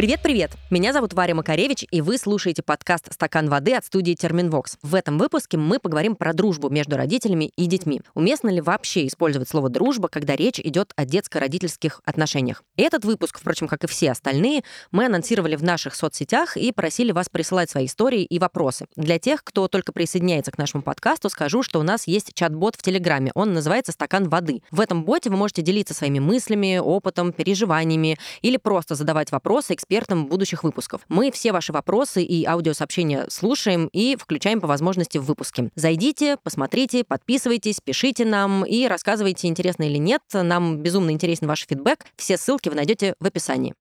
Привет 0.00 0.19
Привет-привет! 0.30 0.70
Меня 0.70 0.92
зовут 0.92 1.12
Варя 1.12 1.34
Макаревич, 1.34 1.84
и 1.90 2.00
вы 2.00 2.16
слушаете 2.16 2.62
подкаст 2.62 3.12
«Стакан 3.12 3.48
воды» 3.48 3.74
от 3.74 3.84
студии 3.84 4.14
Терминвокс. 4.14 4.78
В 4.80 4.94
этом 4.94 5.18
выпуске 5.18 5.56
мы 5.56 5.80
поговорим 5.80 6.14
про 6.14 6.32
дружбу 6.32 6.68
между 6.68 6.96
родителями 6.96 7.50
и 7.56 7.66
детьми. 7.66 8.00
Уместно 8.14 8.48
ли 8.48 8.60
вообще 8.60 9.08
использовать 9.08 9.48
слово 9.48 9.70
«дружба», 9.70 10.06
когда 10.06 10.36
речь 10.36 10.60
идет 10.60 10.92
о 10.94 11.04
детско-родительских 11.04 12.00
отношениях? 12.04 12.62
Этот 12.76 13.04
выпуск, 13.04 13.40
впрочем, 13.40 13.66
как 13.66 13.82
и 13.82 13.88
все 13.88 14.12
остальные, 14.12 14.62
мы 14.92 15.06
анонсировали 15.06 15.56
в 15.56 15.64
наших 15.64 15.96
соцсетях 15.96 16.56
и 16.56 16.70
просили 16.70 17.10
вас 17.10 17.28
присылать 17.28 17.68
свои 17.68 17.86
истории 17.86 18.22
и 18.22 18.38
вопросы. 18.38 18.86
Для 18.94 19.18
тех, 19.18 19.42
кто 19.42 19.66
только 19.66 19.90
присоединяется 19.90 20.52
к 20.52 20.58
нашему 20.58 20.84
подкасту, 20.84 21.28
скажу, 21.28 21.64
что 21.64 21.80
у 21.80 21.82
нас 21.82 22.06
есть 22.06 22.34
чат-бот 22.34 22.76
в 22.76 22.82
Телеграме. 22.82 23.32
Он 23.34 23.52
называется 23.52 23.90
«Стакан 23.90 24.28
воды». 24.28 24.62
В 24.70 24.78
этом 24.78 25.04
боте 25.04 25.28
вы 25.28 25.36
можете 25.36 25.62
делиться 25.62 25.92
своими 25.92 26.20
мыслями, 26.20 26.78
опытом, 26.78 27.32
переживаниями 27.32 28.16
или 28.42 28.58
просто 28.58 28.94
задавать 28.94 29.32
вопросы 29.32 29.74
экспертам 29.74 30.19
экспертам 30.20 30.26
будущих 30.26 30.64
выпусков. 30.64 31.02
Мы 31.08 31.30
все 31.30 31.52
ваши 31.52 31.72
вопросы 31.72 32.22
и 32.22 32.44
аудиосообщения 32.44 33.26
слушаем 33.28 33.88
и 33.92 34.16
включаем 34.16 34.60
по 34.60 34.66
возможности 34.66 35.18
в 35.18 35.24
выпуске. 35.24 35.70
Зайдите, 35.74 36.36
посмотрите, 36.42 37.04
подписывайтесь, 37.04 37.80
пишите 37.80 38.24
нам 38.24 38.64
и 38.64 38.86
рассказывайте, 38.86 39.48
интересно 39.48 39.84
или 39.84 39.98
нет. 39.98 40.22
Нам 40.32 40.78
безумно 40.78 41.10
интересен 41.10 41.46
ваш 41.46 41.66
фидбэк. 41.66 42.04
Все 42.16 42.36
ссылки 42.36 42.68
вы 42.68 42.74
найдете 42.74 43.14
в 43.20 43.26
описании. 43.26 43.74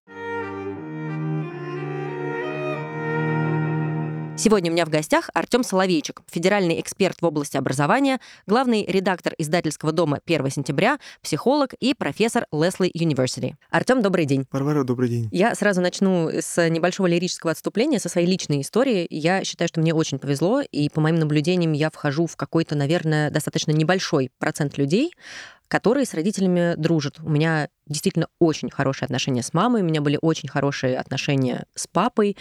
Сегодня 4.40 4.72
у 4.72 4.74
меня 4.74 4.86
в 4.86 4.90
гостях 4.90 5.30
Артем 5.34 5.66
Соловейчик, 5.66 6.22
федеральный 6.32 6.80
эксперт 6.80 7.22
в 7.22 7.26
области 7.26 7.58
образования, 7.58 8.22
главный 8.48 8.86
редактор 8.86 9.34
издательского 9.38 9.92
дома 9.92 10.22
1 10.26 10.50
сентября, 10.50 10.98
психолог 11.22 11.74
и 11.74 11.94
профессор 11.94 12.46
Лесли 12.54 12.90
University. 12.96 13.56
Артем, 13.70 14.02
добрый 14.02 14.24
день. 14.24 14.46
Варвара, 14.50 14.86
добрый 14.86 15.10
день. 15.10 15.28
Я 15.34 15.56
сразу 15.56 15.82
начну 15.82 16.30
с 16.30 16.70
небольшого 16.70 17.08
лирического 17.08 17.52
отступления, 17.52 18.00
со 18.00 18.08
своей 18.08 18.28
личной 18.28 18.62
истории. 18.62 19.06
Я 19.10 19.44
считаю, 19.44 19.68
что 19.68 19.82
мне 19.82 19.94
очень 19.94 20.20
повезло, 20.20 20.62
и 20.62 20.88
по 20.88 21.02
моим 21.02 21.18
наблюдениям 21.18 21.74
я 21.74 21.92
вхожу 21.92 22.26
в 22.26 22.38
какой-то, 22.38 22.76
наверное, 22.76 23.32
достаточно 23.32 23.72
небольшой 23.72 24.32
процент 24.40 24.78
людей, 24.78 25.12
которые 25.68 26.06
с 26.06 26.14
родителями 26.14 26.76
дружат. 26.78 27.20
У 27.20 27.30
меня 27.30 27.70
действительно 27.88 28.28
очень 28.40 28.70
хорошие 28.70 29.06
отношения 29.06 29.44
с 29.44 29.54
мамой, 29.54 29.82
у 29.82 29.86
меня 29.86 30.02
были 30.02 30.18
очень 30.22 30.50
хорошие 30.50 30.98
отношения 30.98 31.66
с 31.76 31.88
папой. 31.88 32.38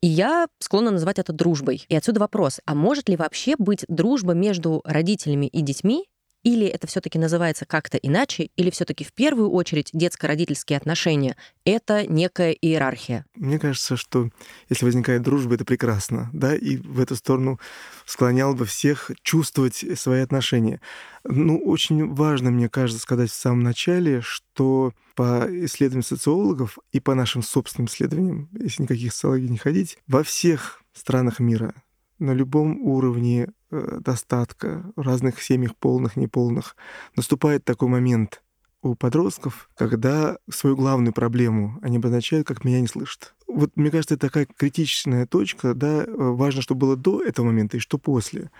И 0.00 0.06
я 0.06 0.46
склонна 0.60 0.90
называть 0.90 1.18
это 1.18 1.32
дружбой. 1.32 1.84
И 1.88 1.96
отсюда 1.96 2.20
вопрос, 2.20 2.60
а 2.66 2.74
может 2.74 3.08
ли 3.08 3.16
вообще 3.16 3.54
быть 3.58 3.84
дружба 3.88 4.32
между 4.32 4.80
родителями 4.84 5.46
и 5.46 5.60
детьми, 5.60 6.06
или 6.44 6.66
это 6.66 6.86
все-таки 6.86 7.18
называется 7.18 7.66
как-то 7.66 7.96
иначе, 7.96 8.50
или 8.56 8.70
все-таки 8.70 9.04
в 9.04 9.12
первую 9.12 9.50
очередь 9.50 9.90
детско-родительские 9.92 10.76
отношения— 10.76 11.36
это 11.64 12.06
некая 12.06 12.52
иерархия? 12.52 13.24
Мне 13.34 13.58
кажется, 13.58 13.96
что 13.96 14.30
если 14.68 14.84
возникает 14.84 15.22
дружба, 15.22 15.54
это 15.54 15.64
прекрасно, 15.64 16.30
да, 16.32 16.54
и 16.54 16.76
в 16.76 17.00
эту 17.00 17.16
сторону 17.16 17.58
склонял 18.06 18.54
бы 18.54 18.64
всех 18.64 19.10
чувствовать 19.22 19.84
свои 19.98 20.20
отношения. 20.20 20.80
Ну, 21.24 21.58
очень 21.58 22.14
важно, 22.14 22.50
мне 22.50 22.68
кажется, 22.68 23.02
сказать 23.02 23.30
в 23.30 23.34
самом 23.34 23.60
начале, 23.60 24.20
что 24.20 24.92
по 25.14 25.46
исследованиям 25.48 26.04
социологов 26.04 26.78
и 26.92 27.00
по 27.00 27.14
нашим 27.14 27.42
собственным 27.42 27.86
исследованиям, 27.86 28.48
если 28.52 28.84
никаких 28.84 29.12
социологий 29.12 29.48
не 29.48 29.58
ходить, 29.58 29.98
во 30.06 30.22
всех 30.22 30.82
странах 30.94 31.40
мира 31.40 31.74
на 32.18 32.32
любом 32.32 32.80
уровне 32.80 33.48
э, 33.70 33.98
достатка, 34.00 34.90
в 34.96 35.00
разных 35.02 35.42
семьях 35.42 35.76
полных, 35.76 36.16
неполных, 36.16 36.76
наступает 37.16 37.64
такой 37.64 37.88
момент 37.88 38.42
у 38.82 38.94
подростков, 38.94 39.68
когда 39.76 40.38
свою 40.48 40.76
главную 40.76 41.12
проблему 41.12 41.78
они 41.82 41.96
обозначают, 41.96 42.46
как 42.46 42.64
«меня 42.64 42.80
не 42.80 42.86
слышат». 42.86 43.34
Вот 43.48 43.72
мне 43.76 43.90
кажется, 43.90 44.14
это 44.14 44.28
такая 44.28 44.46
критичная 44.46 45.26
точка, 45.26 45.74
да, 45.74 46.04
э, 46.04 46.06
важно, 46.16 46.62
что 46.62 46.74
было 46.74 46.96
до 46.96 47.22
этого 47.22 47.46
момента 47.46 47.76
и 47.76 47.80
что 47.80 47.98
после. 47.98 48.50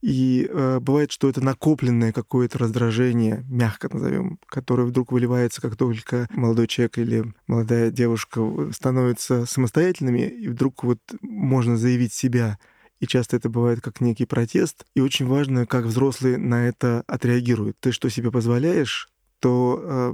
И 0.00 0.48
э, 0.48 0.80
бывает, 0.80 1.10
что 1.10 1.28
это 1.28 1.40
накопленное 1.40 2.12
какое-то 2.12 2.58
раздражение, 2.58 3.44
мягко 3.48 3.88
назовем, 3.92 4.38
которое 4.46 4.84
вдруг 4.84 5.12
выливается, 5.12 5.60
как 5.60 5.76
только 5.76 6.28
молодой 6.30 6.68
человек 6.68 6.98
или 6.98 7.34
молодая 7.46 7.90
девушка 7.90 8.70
становятся 8.72 9.46
самостоятельными, 9.46 10.28
и 10.28 10.48
вдруг 10.48 10.84
вот 10.84 11.00
можно 11.22 11.76
заявить 11.76 12.12
себя 12.12 12.58
и 13.04 13.06
часто 13.06 13.36
это 13.36 13.48
бывает 13.48 13.80
как 13.80 14.00
некий 14.00 14.24
протест. 14.24 14.84
И 14.94 15.00
очень 15.00 15.26
важно, 15.26 15.66
как 15.66 15.84
взрослые 15.84 16.38
на 16.38 16.66
это 16.66 17.04
отреагируют. 17.06 17.76
Ты 17.80 17.92
что 17.92 18.08
себе 18.08 18.30
позволяешь, 18.30 19.08
то 19.40 19.78
э, 19.82 20.12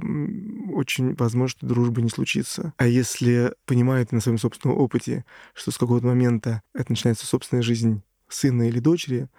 очень 0.73 1.15
возможно, 1.15 1.47
что 1.47 1.65
дружба 1.65 2.01
не 2.01 2.09
случится. 2.09 2.73
А 2.77 2.87
если 2.87 3.53
понимают 3.65 4.11
на 4.11 4.19
своем 4.19 4.37
собственном 4.37 4.77
опыте, 4.77 5.23
что 5.53 5.71
с 5.71 5.77
какого-то 5.77 6.05
момента 6.05 6.61
это 6.73 6.91
начинается 6.91 7.25
собственная 7.25 7.63
жизнь 7.63 8.01
сына 8.27 8.67
или 8.67 8.79
дочери, 8.79 9.29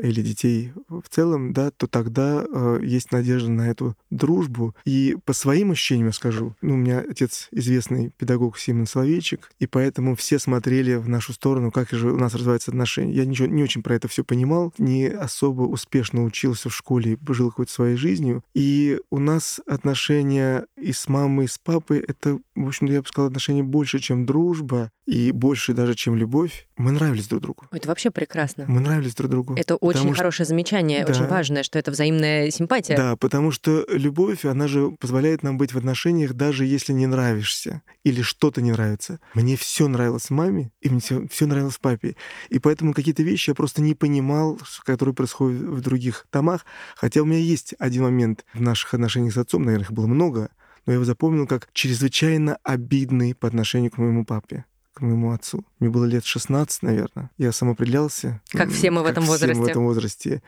или 0.00 0.22
детей 0.22 0.72
в 0.88 1.08
целом, 1.08 1.52
да, 1.52 1.70
то 1.70 1.86
тогда 1.86 2.44
э, 2.44 2.80
есть 2.82 3.12
надежда 3.12 3.50
на 3.50 3.70
эту 3.70 3.96
дружбу. 4.10 4.74
И 4.84 5.16
по 5.24 5.32
своим 5.32 5.72
ощущениям 5.72 6.08
я 6.08 6.12
скажу, 6.12 6.54
ну, 6.62 6.74
у 6.74 6.76
меня 6.76 7.04
отец 7.08 7.48
известный 7.50 8.10
педагог 8.16 8.58
Симон 8.58 8.86
Соловейчик, 8.86 9.50
и 9.58 9.66
поэтому 9.66 10.14
все 10.16 10.38
смотрели 10.38 10.94
в 10.94 11.08
нашу 11.08 11.32
сторону, 11.32 11.70
как 11.70 11.90
же 11.90 12.12
у 12.12 12.16
нас 12.16 12.34
развиваются 12.34 12.70
отношения. 12.70 13.14
Я 13.14 13.24
ничего, 13.24 13.48
не 13.48 13.62
очень 13.62 13.82
про 13.82 13.94
это 13.94 14.08
все 14.08 14.24
понимал, 14.24 14.72
не 14.78 15.06
особо 15.06 15.62
успешно 15.62 16.24
учился 16.24 16.68
в 16.68 16.76
школе, 16.76 17.18
жил 17.28 17.50
какой-то 17.50 17.72
своей 17.72 17.96
жизнью. 17.96 18.42
И 18.54 18.98
у 19.10 19.18
нас 19.18 19.60
отношения 19.66 20.66
и 20.76 20.92
с 20.92 21.08
мамой, 21.08 21.46
и 21.46 21.48
с 21.48 21.58
папой, 21.58 21.98
это, 21.98 22.38
в 22.54 22.66
общем 22.66 22.86
я 22.86 23.02
бы 23.02 23.08
сказал, 23.08 23.28
отношения 23.28 23.62
больше, 23.62 23.98
чем 23.98 24.26
дружба, 24.26 24.90
и 25.10 25.32
больше 25.32 25.74
даже, 25.74 25.94
чем 25.94 26.16
любовь. 26.16 26.68
Мы 26.76 26.92
нравились 26.92 27.26
друг 27.26 27.42
другу. 27.42 27.66
Это 27.72 27.88
вообще 27.88 28.10
прекрасно. 28.10 28.64
Мы 28.68 28.80
нравились 28.80 29.14
друг 29.14 29.30
другу. 29.30 29.54
Это 29.56 29.76
очень 29.90 30.14
что... 30.14 30.14
хорошее 30.14 30.46
замечание, 30.46 31.04
да. 31.04 31.12
очень 31.12 31.26
важное, 31.26 31.62
что 31.62 31.78
это 31.78 31.90
взаимная 31.90 32.50
симпатия. 32.50 32.96
Да, 32.96 33.16
потому 33.16 33.50
что 33.50 33.84
любовь, 33.88 34.44
она 34.44 34.68
же 34.68 34.90
позволяет 34.98 35.42
нам 35.42 35.58
быть 35.58 35.72
в 35.72 35.78
отношениях, 35.78 36.34
даже 36.34 36.64
если 36.64 36.92
не 36.92 37.06
нравишься 37.06 37.82
или 38.04 38.22
что-то 38.22 38.62
не 38.62 38.72
нравится. 38.72 39.20
Мне 39.34 39.56
все 39.56 39.88
нравилось 39.88 40.30
маме, 40.30 40.72
и 40.80 40.88
мне 40.88 41.00
все 41.00 41.46
нравилось 41.46 41.78
папе. 41.78 42.16
И 42.48 42.58
поэтому 42.58 42.92
какие-то 42.92 43.22
вещи 43.22 43.50
я 43.50 43.54
просто 43.54 43.82
не 43.82 43.94
понимал, 43.94 44.58
которые 44.84 45.14
происходят 45.14 45.60
в 45.60 45.80
других 45.80 46.26
домах. 46.32 46.64
Хотя 46.96 47.22
у 47.22 47.24
меня 47.24 47.38
есть 47.38 47.74
один 47.78 48.04
момент 48.04 48.44
в 48.54 48.60
наших 48.60 48.94
отношениях 48.94 49.34
с 49.34 49.38
отцом, 49.38 49.62
наверное, 49.62 49.84
их 49.84 49.92
было 49.92 50.06
много, 50.06 50.50
но 50.86 50.92
я 50.92 50.94
его 50.94 51.04
запомнил 51.04 51.46
как 51.46 51.68
чрезвычайно 51.72 52.58
обидный 52.62 53.34
по 53.34 53.48
отношению 53.48 53.90
к 53.90 53.98
моему 53.98 54.24
папе 54.24 54.64
к 55.00 55.02
моему 55.02 55.32
отцу. 55.32 55.64
Мне 55.78 55.88
было 55.88 56.04
лет 56.04 56.24
16, 56.26 56.82
наверное. 56.82 57.30
Я 57.38 57.52
сам 57.52 57.70
определялся. 57.70 58.40
Как 58.50 58.70
все 58.70 58.90
мы 58.90 59.02
в 59.02 59.06
этом 59.06 59.24
возрасте. 59.24 59.54
Все 59.54 59.60
мы 59.60 59.66
в 59.66 59.70
этом 59.70 59.84
возрасте. 59.84 60.42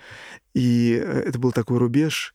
И 0.52 0.92
э, 1.02 1.20
это 1.26 1.38
был 1.38 1.52
такой 1.52 1.78
рубеж. 1.78 2.34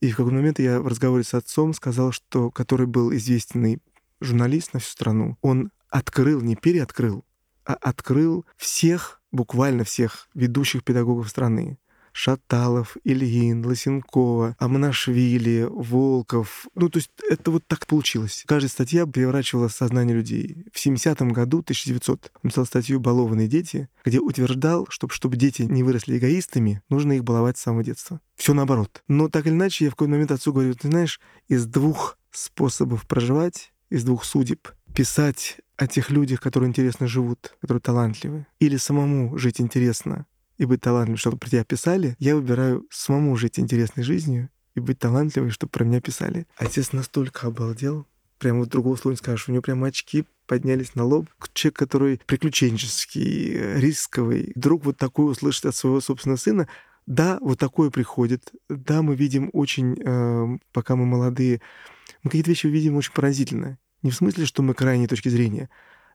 И 0.00 0.12
в 0.12 0.16
какой-то 0.16 0.36
момент 0.36 0.60
я 0.60 0.80
в 0.80 0.86
разговоре 0.86 1.24
с 1.24 1.34
отцом 1.34 1.74
сказал, 1.74 2.12
что 2.12 2.52
который 2.52 2.86
был 2.86 3.12
известный 3.12 3.82
журналист 4.20 4.72
на 4.72 4.78
всю 4.78 4.92
страну, 4.92 5.36
он 5.42 5.72
открыл, 5.90 6.40
не 6.40 6.54
переоткрыл, 6.54 7.24
а 7.64 7.74
открыл 7.74 8.46
всех, 8.56 9.20
буквально 9.32 9.82
всех 9.82 10.28
ведущих 10.34 10.84
педагогов 10.84 11.28
страны. 11.28 11.76
Шаталов, 12.18 12.96
Ильин, 13.04 13.64
Лосенкова, 13.64 14.56
Амнашвили, 14.58 15.68
Волков. 15.70 16.66
Ну, 16.74 16.88
то 16.88 16.98
есть 16.98 17.12
это 17.30 17.52
вот 17.52 17.64
так 17.68 17.86
получилось. 17.86 18.42
Каждая 18.48 18.68
статья 18.68 19.06
переворачивала 19.06 19.68
сознание 19.68 20.16
людей. 20.16 20.64
В 20.72 20.84
70-м 20.84 21.32
году, 21.32 21.60
1900, 21.60 22.32
написал 22.42 22.66
статью 22.66 22.98
«Балованные 22.98 23.46
дети», 23.46 23.88
где 24.04 24.18
утверждал, 24.18 24.88
что 24.90 25.08
чтобы 25.08 25.36
дети 25.36 25.62
не 25.62 25.84
выросли 25.84 26.18
эгоистами, 26.18 26.82
нужно 26.88 27.12
их 27.12 27.22
баловать 27.22 27.56
с 27.56 27.62
самого 27.62 27.84
детства. 27.84 28.20
Все 28.34 28.52
наоборот. 28.52 29.04
Но 29.06 29.28
так 29.28 29.46
или 29.46 29.52
иначе, 29.52 29.84
я 29.84 29.90
в 29.90 29.94
какой-то 29.94 30.10
момент 30.10 30.32
отцу 30.32 30.52
говорю, 30.52 30.74
ты 30.74 30.88
знаешь, 30.88 31.20
из 31.46 31.66
двух 31.66 32.18
способов 32.32 33.06
проживать, 33.06 33.72
из 33.90 34.02
двух 34.02 34.24
судеб, 34.24 34.66
писать 34.92 35.58
о 35.76 35.86
тех 35.86 36.10
людях, 36.10 36.40
которые 36.40 36.68
интересно 36.68 37.06
живут, 37.06 37.54
которые 37.60 37.80
талантливы, 37.80 38.48
или 38.58 38.76
самому 38.76 39.38
жить 39.38 39.60
интересно, 39.60 40.26
и 40.58 40.64
быть 40.64 40.80
талантливым, 40.80 41.16
чтобы 41.16 41.38
про 41.38 41.48
тебя 41.48 41.64
писали, 41.64 42.16
я 42.18 42.36
выбираю 42.36 42.86
самому 42.90 43.36
жить 43.36 43.58
интересной 43.58 44.02
жизнью 44.02 44.50
и 44.74 44.80
быть 44.80 44.98
талантливым, 44.98 45.50
чтобы 45.50 45.70
про 45.70 45.84
меня 45.84 46.00
писали. 46.00 46.46
Отец 46.56 46.92
настолько 46.92 47.46
обалдел, 47.46 48.06
прям 48.38 48.58
вот 48.58 48.68
другого 48.68 48.96
слова 48.96 49.12
не 49.12 49.18
скажешь, 49.18 49.48
у 49.48 49.52
него 49.52 49.62
прям 49.62 49.82
очки 49.84 50.24
поднялись 50.46 50.94
на 50.94 51.04
лоб. 51.04 51.26
Человек, 51.52 51.76
который 51.78 52.20
приключенческий, 52.26 53.78
рисковый, 53.78 54.52
вдруг 54.54 54.84
вот 54.84 54.96
такое 54.96 55.26
услышит 55.26 55.66
от 55.66 55.76
своего 55.76 56.00
собственного 56.00 56.38
сына, 56.38 56.68
да, 57.06 57.38
вот 57.40 57.58
такое 57.58 57.90
приходит. 57.90 58.52
Да, 58.68 59.02
мы 59.02 59.14
видим 59.14 59.48
очень, 59.52 59.98
э, 60.04 60.58
пока 60.72 60.94
мы 60.94 61.06
молодые, 61.06 61.62
мы 62.22 62.30
какие-то 62.30 62.50
вещи 62.50 62.66
видим 62.66 62.96
очень 62.96 63.12
поразительно. 63.12 63.78
Не 64.02 64.10
в 64.10 64.14
смысле, 64.14 64.44
что 64.44 64.62
мы 64.62 64.74
крайней 64.74 65.06
точки 65.06 65.28
зрения. 65.28 65.70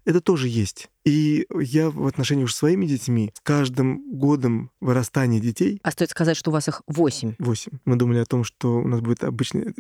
Это 0.06 0.22
тоже 0.22 0.48
есть. 0.48 0.90
И 1.06 1.46
я 1.60 1.90
в 1.90 2.06
отношении 2.08 2.44
уже 2.44 2.56
своими 2.56 2.86
детьми 2.86 3.32
с 3.36 3.40
каждым 3.42 4.18
годом 4.18 4.72
вырастания 4.80 5.40
детей... 5.40 5.80
А 5.84 5.92
стоит 5.92 6.10
сказать, 6.10 6.38
что 6.38 6.50
у 6.50 6.54
вас 6.54 6.68
их 6.68 6.82
восемь. 6.88 7.36
Восемь. 7.40 7.80
Мы 7.86 7.96
думали 7.96 8.20
о 8.20 8.26
том, 8.26 8.44
что 8.44 8.78
у 8.80 8.88
нас 8.88 9.02
будет 9.02 9.24
обычный... 9.24 9.74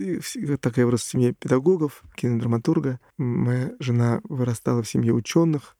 Так 0.58 0.78
я 0.78 0.86
вырос 0.86 1.02
в 1.02 1.10
семье 1.10 1.34
педагогов, 1.34 2.04
кинодраматурга. 2.16 3.00
Моя 3.18 3.72
жена 3.80 4.22
вырастала 4.24 4.84
в 4.84 4.90
семье 4.90 5.14
ученых. 5.14 5.75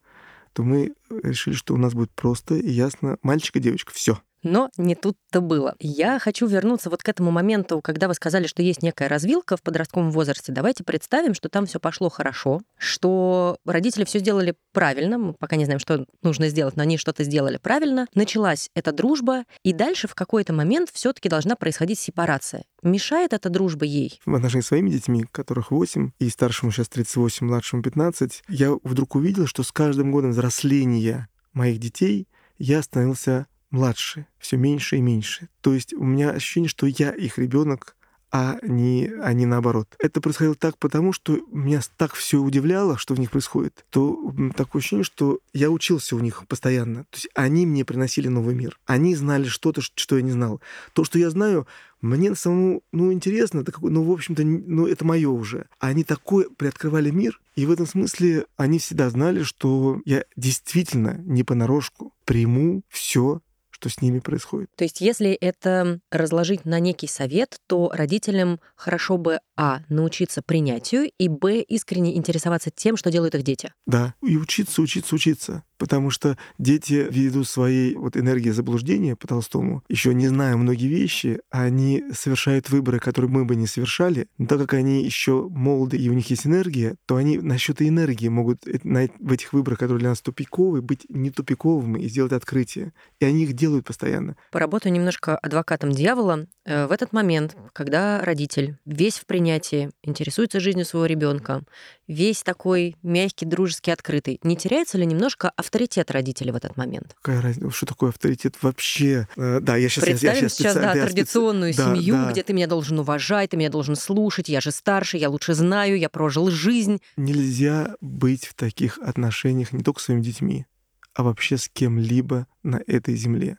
То 0.52 0.62
мы 0.62 0.94
решили, 1.10 1.54
что 1.54 1.74
у 1.74 1.76
нас 1.76 1.94
будет 1.94 2.12
просто 2.12 2.54
и 2.54 2.70
ясно 2.70 3.18
мальчик 3.22 3.56
и 3.56 3.60
девочка. 3.60 3.92
Все. 3.92 4.20
Но 4.44 4.70
не 4.76 4.94
тут-то 4.94 5.40
было. 5.40 5.74
Я 5.80 6.18
хочу 6.18 6.46
вернуться 6.46 6.90
вот 6.90 7.02
к 7.02 7.08
этому 7.08 7.30
моменту, 7.30 7.80
когда 7.80 8.08
вы 8.08 8.14
сказали, 8.14 8.46
что 8.46 8.62
есть 8.62 8.82
некая 8.82 9.08
развилка 9.08 9.56
в 9.56 9.62
подростковом 9.62 10.10
возрасте. 10.10 10.52
Давайте 10.52 10.84
представим, 10.84 11.34
что 11.34 11.48
там 11.48 11.66
все 11.66 11.80
пошло 11.80 12.10
хорошо, 12.10 12.60
что 12.78 13.56
родители 13.64 14.04
все 14.04 14.18
сделали 14.18 14.54
правильно. 14.72 15.18
Мы 15.18 15.32
пока 15.32 15.56
не 15.56 15.64
знаем, 15.64 15.80
что 15.80 16.06
нужно 16.22 16.48
сделать, 16.48 16.76
но 16.76 16.82
они 16.82 16.98
что-то 16.98 17.24
сделали 17.24 17.56
правильно. 17.56 18.06
Началась 18.14 18.70
эта 18.74 18.92
дружба, 18.92 19.44
и 19.62 19.72
дальше 19.72 20.06
в 20.06 20.14
какой-то 20.14 20.52
момент 20.52 20.90
все-таки 20.92 21.28
должна 21.28 21.56
происходить 21.56 21.98
сепарация. 21.98 22.64
Мешает 22.82 23.32
эта 23.32 23.48
дружба 23.48 23.86
ей? 23.86 24.20
В 24.26 24.34
отношении 24.34 24.62
с 24.62 24.66
своими 24.66 24.90
детьми, 24.90 25.24
которых 25.32 25.70
8, 25.70 26.10
и 26.18 26.28
старшему 26.28 26.70
сейчас 26.70 26.90
38, 26.90 27.46
младшему 27.46 27.82
15, 27.82 28.42
я 28.48 28.72
вдруг 28.82 29.14
увидел, 29.14 29.46
что 29.46 29.62
с 29.62 29.72
каждым 29.72 30.12
годом 30.12 30.32
взросления 30.32 31.28
моих 31.54 31.78
детей 31.78 32.28
я 32.58 32.82
становился 32.82 33.46
младше, 33.74 34.26
все 34.38 34.56
меньше 34.56 34.96
и 34.96 35.00
меньше. 35.00 35.48
То 35.60 35.74
есть 35.74 35.92
у 35.92 36.04
меня 36.04 36.30
ощущение, 36.30 36.68
что 36.68 36.86
я 36.86 37.10
их 37.10 37.38
ребенок, 37.38 37.96
а 38.30 38.58
не, 38.62 39.12
а 39.22 39.32
не 39.32 39.46
наоборот. 39.46 39.88
Это 40.00 40.20
происходило 40.20 40.56
так 40.56 40.76
потому, 40.78 41.12
что 41.12 41.38
меня 41.52 41.80
так 41.96 42.14
все 42.14 42.38
удивляло, 42.38 42.98
что 42.98 43.14
в 43.14 43.20
них 43.20 43.30
происходит, 43.30 43.84
то 43.90 44.34
такое 44.56 44.80
ощущение, 44.80 45.04
что 45.04 45.38
я 45.52 45.70
учился 45.70 46.16
у 46.16 46.20
них 46.20 46.44
постоянно. 46.48 47.04
То 47.10 47.16
есть 47.16 47.28
они 47.34 47.64
мне 47.64 47.84
приносили 47.84 48.26
новый 48.26 48.56
мир. 48.56 48.76
Они 48.86 49.14
знали 49.14 49.44
что-то, 49.44 49.82
что 49.82 50.16
я 50.16 50.22
не 50.22 50.32
знал. 50.32 50.60
То, 50.94 51.04
что 51.04 51.18
я 51.18 51.30
знаю, 51.30 51.68
мне 52.00 52.34
самому, 52.34 52.82
ну, 52.90 53.12
интересно, 53.12 53.60
это 53.60 53.72
ну, 53.80 54.02
в 54.02 54.10
общем-то, 54.10 54.44
ну, 54.44 54.86
это 54.86 55.04
мое 55.04 55.30
уже. 55.30 55.66
Они 55.78 56.02
такой 56.02 56.50
приоткрывали 56.50 57.10
мир, 57.10 57.40
и 57.54 57.66
в 57.66 57.70
этом 57.70 57.86
смысле 57.86 58.46
они 58.56 58.80
всегда 58.80 59.10
знали, 59.10 59.44
что 59.44 60.00
я 60.04 60.24
действительно 60.36 61.18
не 61.24 61.44
понарошку 61.44 62.12
приму 62.24 62.82
все 62.88 63.40
что 63.74 63.88
с 63.88 64.00
ними 64.00 64.20
происходит. 64.20 64.70
То 64.76 64.84
есть 64.84 65.00
если 65.00 65.32
это 65.32 65.98
разложить 66.12 66.64
на 66.64 66.78
некий 66.78 67.08
совет, 67.08 67.56
то 67.66 67.90
родителям 67.92 68.60
хорошо 68.76 69.18
бы, 69.18 69.40
а, 69.56 69.80
научиться 69.88 70.42
принятию, 70.42 71.10
и, 71.18 71.28
б, 71.28 71.60
искренне 71.60 72.16
интересоваться 72.16 72.70
тем, 72.74 72.96
что 72.96 73.10
делают 73.10 73.34
их 73.34 73.42
дети. 73.42 73.72
Да, 73.86 74.14
и 74.22 74.36
учиться, 74.36 74.82
учиться, 74.82 75.14
учиться 75.14 75.64
потому 75.78 76.10
что 76.10 76.38
дети 76.58 77.06
ввиду 77.10 77.44
своей 77.44 77.94
вот 77.94 78.16
энергии 78.16 78.50
заблуждения 78.50 79.16
по 79.16 79.26
Толстому, 79.26 79.82
еще 79.88 80.14
не 80.14 80.28
зная 80.28 80.56
многие 80.56 80.86
вещи, 80.86 81.40
они 81.50 82.04
совершают 82.12 82.70
выборы, 82.70 82.98
которые 82.98 83.30
мы 83.30 83.44
бы 83.44 83.56
не 83.56 83.66
совершали, 83.66 84.28
но 84.38 84.46
так 84.46 84.60
как 84.60 84.72
они 84.72 85.04
еще 85.04 85.46
молоды 85.50 85.98
и 85.98 86.08
у 86.08 86.14
них 86.14 86.30
есть 86.30 86.46
энергия, 86.46 86.96
то 87.04 87.16
они 87.16 87.38
насчет 87.38 87.82
энергии 87.82 88.28
могут 88.28 88.64
в 88.64 89.32
этих 89.32 89.52
выборах, 89.52 89.78
которые 89.78 90.00
для 90.00 90.08
нас 90.10 90.20
тупиковые, 90.20 90.80
быть 90.80 91.04
не 91.10 91.30
тупиковыми 91.30 92.00
и 92.00 92.08
сделать 92.08 92.32
открытие. 92.32 92.92
И 93.20 93.24
они 93.24 93.44
их 93.44 93.52
делают 93.52 93.86
постоянно. 93.86 94.36
Поработаю 94.50 94.92
немножко 94.92 95.36
адвокатом 95.36 95.92
дьявола. 95.92 96.46
Э, 96.64 96.86
в 96.86 96.92
этот 96.92 97.12
момент, 97.12 97.56
когда 97.72 98.20
родитель 98.20 98.78
весь 98.86 99.18
в 99.18 99.26
принятии, 99.26 99.43
интересуется 99.50 100.60
жизнью 100.60 100.84
своего 100.84 101.06
ребенка, 101.06 101.62
весь 102.06 102.42
такой 102.42 102.96
мягкий, 103.02 103.46
дружеский, 103.46 103.90
открытый, 103.90 104.38
не 104.42 104.56
теряется 104.56 104.98
ли 104.98 105.06
немножко 105.06 105.50
авторитет 105.56 106.10
родителей 106.10 106.52
в 106.52 106.56
этот 106.56 106.76
момент? 106.76 107.16
Какая 107.20 107.40
разница? 107.40 107.70
Что 107.70 107.86
такое 107.86 108.10
авторитет 108.10 108.56
вообще? 108.62 109.28
Э, 109.36 109.60
да, 109.60 109.76
я 109.76 109.88
сейчас... 109.88 110.04
Представим 110.04 110.36
я, 110.36 110.42
я 110.42 110.48
сейчас, 110.48 110.74
да, 110.74 110.94
да, 110.94 111.06
традиционную 111.06 111.72
специ... 111.72 111.88
семью, 111.88 112.14
да, 112.14 112.24
да. 112.26 112.32
где 112.32 112.42
ты 112.42 112.52
меня 112.52 112.66
должен 112.66 112.98
уважать, 112.98 113.50
ты 113.50 113.56
меня 113.56 113.70
должен 113.70 113.96
слушать, 113.96 114.48
я 114.48 114.60
же 114.60 114.70
старше, 114.70 115.16
я 115.16 115.30
лучше 115.30 115.54
знаю, 115.54 115.98
я 115.98 116.08
прожил 116.08 116.50
жизнь. 116.50 117.00
Нельзя 117.16 117.96
быть 118.00 118.46
в 118.46 118.54
таких 118.54 118.98
отношениях 118.98 119.72
не 119.72 119.82
только 119.82 120.00
с 120.00 120.04
своими 120.04 120.22
детьми, 120.22 120.66
а 121.14 121.22
вообще 121.22 121.58
с 121.58 121.68
кем-либо 121.68 122.46
на 122.62 122.80
этой 122.86 123.16
земле. 123.16 123.58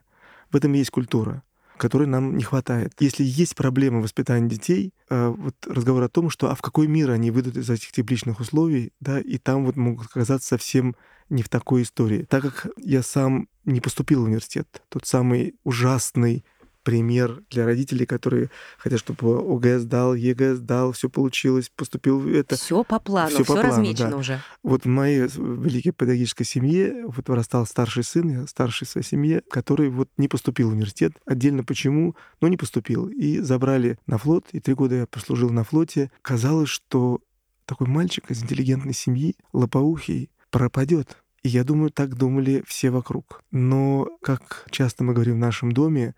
В 0.52 0.56
этом 0.56 0.74
есть 0.74 0.92
культура 0.92 1.44
которой 1.78 2.08
нам 2.08 2.38
не 2.38 2.44
хватает. 2.44 2.94
Если 3.00 3.24
есть 3.24 3.56
проблема 3.56 4.02
воспитания 4.02 4.50
детей, 4.50 4.94
э, 5.10 5.28
вот 5.28 5.56
разговор 5.68 6.04
о 6.04 6.10
том, 6.10 6.30
что 6.30 6.50
а 6.50 6.56
в 6.56 6.62
какой 6.62 6.88
мир 6.88 7.12
они 7.12 7.32
выйдут 7.32 7.58
из 7.58 7.70
этих 7.70 7.92
тепличных 7.92 8.40
условий, 8.40 8.94
да, 9.00 9.20
и 9.20 9.38
там 9.38 9.66
вот 9.66 9.76
могут 9.76 10.08
оказаться 10.08 10.48
совсем 10.48 10.96
не 11.30 11.44
в 11.44 11.50
такой 11.50 11.82
истории. 11.82 12.26
Так 12.30 12.44
как 12.44 12.68
я 12.78 13.02
сам 13.02 13.48
не 13.66 13.82
поступил 13.82 14.22
в 14.22 14.26
университет, 14.26 14.84
тот 14.90 15.06
самый 15.06 15.56
ужасный 15.64 16.46
пример 16.86 17.42
для 17.50 17.66
родителей, 17.66 18.06
которые 18.06 18.52
хотят, 18.78 19.00
чтобы 19.00 19.40
ОГЭ 19.40 19.80
сдал, 19.80 20.14
ЕГЭ 20.14 20.56
сдал, 20.56 20.92
все 20.92 21.10
получилось, 21.10 21.72
поступил 21.76 22.26
это. 22.30 22.56
Все 22.56 22.84
по 22.84 23.00
плану, 23.00 23.32
все, 23.32 23.44
все 23.44 23.62
размечено 23.62 24.12
да. 24.12 24.18
уже. 24.18 24.42
Вот 24.64 24.86
в 24.86 24.88
моей 24.88 25.22
великой 25.22 25.92
педагогической 25.92 26.46
семье 26.46 27.06
вот 27.08 27.28
вырастал 27.28 27.66
старший 27.66 28.04
сын, 28.04 28.48
старший 28.48 28.86
в 28.88 28.92
своей 28.92 29.06
семье, 29.06 29.42
который 29.50 29.90
вот 29.90 30.10
не 30.18 30.28
поступил 30.28 30.70
в 30.70 30.74
университет. 30.74 31.14
Отдельно 31.26 31.64
почему, 31.64 32.16
но 32.40 32.48
не 32.48 32.56
поступил. 32.56 33.08
И 33.08 33.40
забрали 33.40 33.98
на 34.06 34.20
флот, 34.20 34.46
и 34.52 34.60
три 34.60 34.76
года 34.76 34.96
я 34.96 35.08
прослужил 35.08 35.50
на 35.50 35.64
флоте. 35.64 36.12
Казалось, 36.22 36.70
что 36.70 37.20
такой 37.66 37.88
мальчик 37.88 38.30
из 38.30 38.44
интеллигентной 38.44 38.94
семьи, 38.94 39.36
лопоухий, 39.54 40.30
пропадет. 40.52 41.18
И 41.42 41.50
я 41.50 41.64
думаю, 41.64 41.90
так 41.90 42.16
думали 42.16 42.64
все 42.66 42.90
вокруг. 42.92 43.44
Но, 43.52 44.08
как 44.22 44.66
часто 44.72 45.04
мы 45.04 45.14
говорим 45.14 45.36
в 45.36 45.40
нашем 45.40 45.72
доме, 45.72 46.16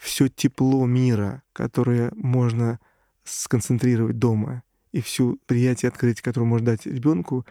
все 0.00 0.28
тепло 0.28 0.86
мира, 0.86 1.42
которое 1.52 2.10
можно 2.16 2.80
сконцентрировать 3.22 4.18
дома, 4.18 4.62
и 4.92 5.00
всю 5.00 5.38
приятие 5.46 5.90
открытие, 5.90 6.22
которое 6.22 6.46
можно 6.46 6.66
дать 6.66 6.86
ребенку, 6.86 7.46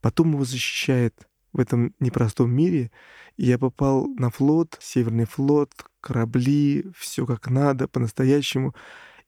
потом 0.00 0.32
его 0.32 0.44
защищает 0.44 1.14
в 1.52 1.60
этом 1.60 1.94
непростом 2.00 2.52
мире. 2.52 2.90
И 3.36 3.46
я 3.46 3.58
попал 3.58 4.06
на 4.06 4.30
флот, 4.30 4.76
Северный 4.80 5.26
флот, 5.26 5.72
корабли, 6.00 6.86
все 6.96 7.24
как 7.24 7.48
надо, 7.48 7.88
по-настоящему 7.88 8.74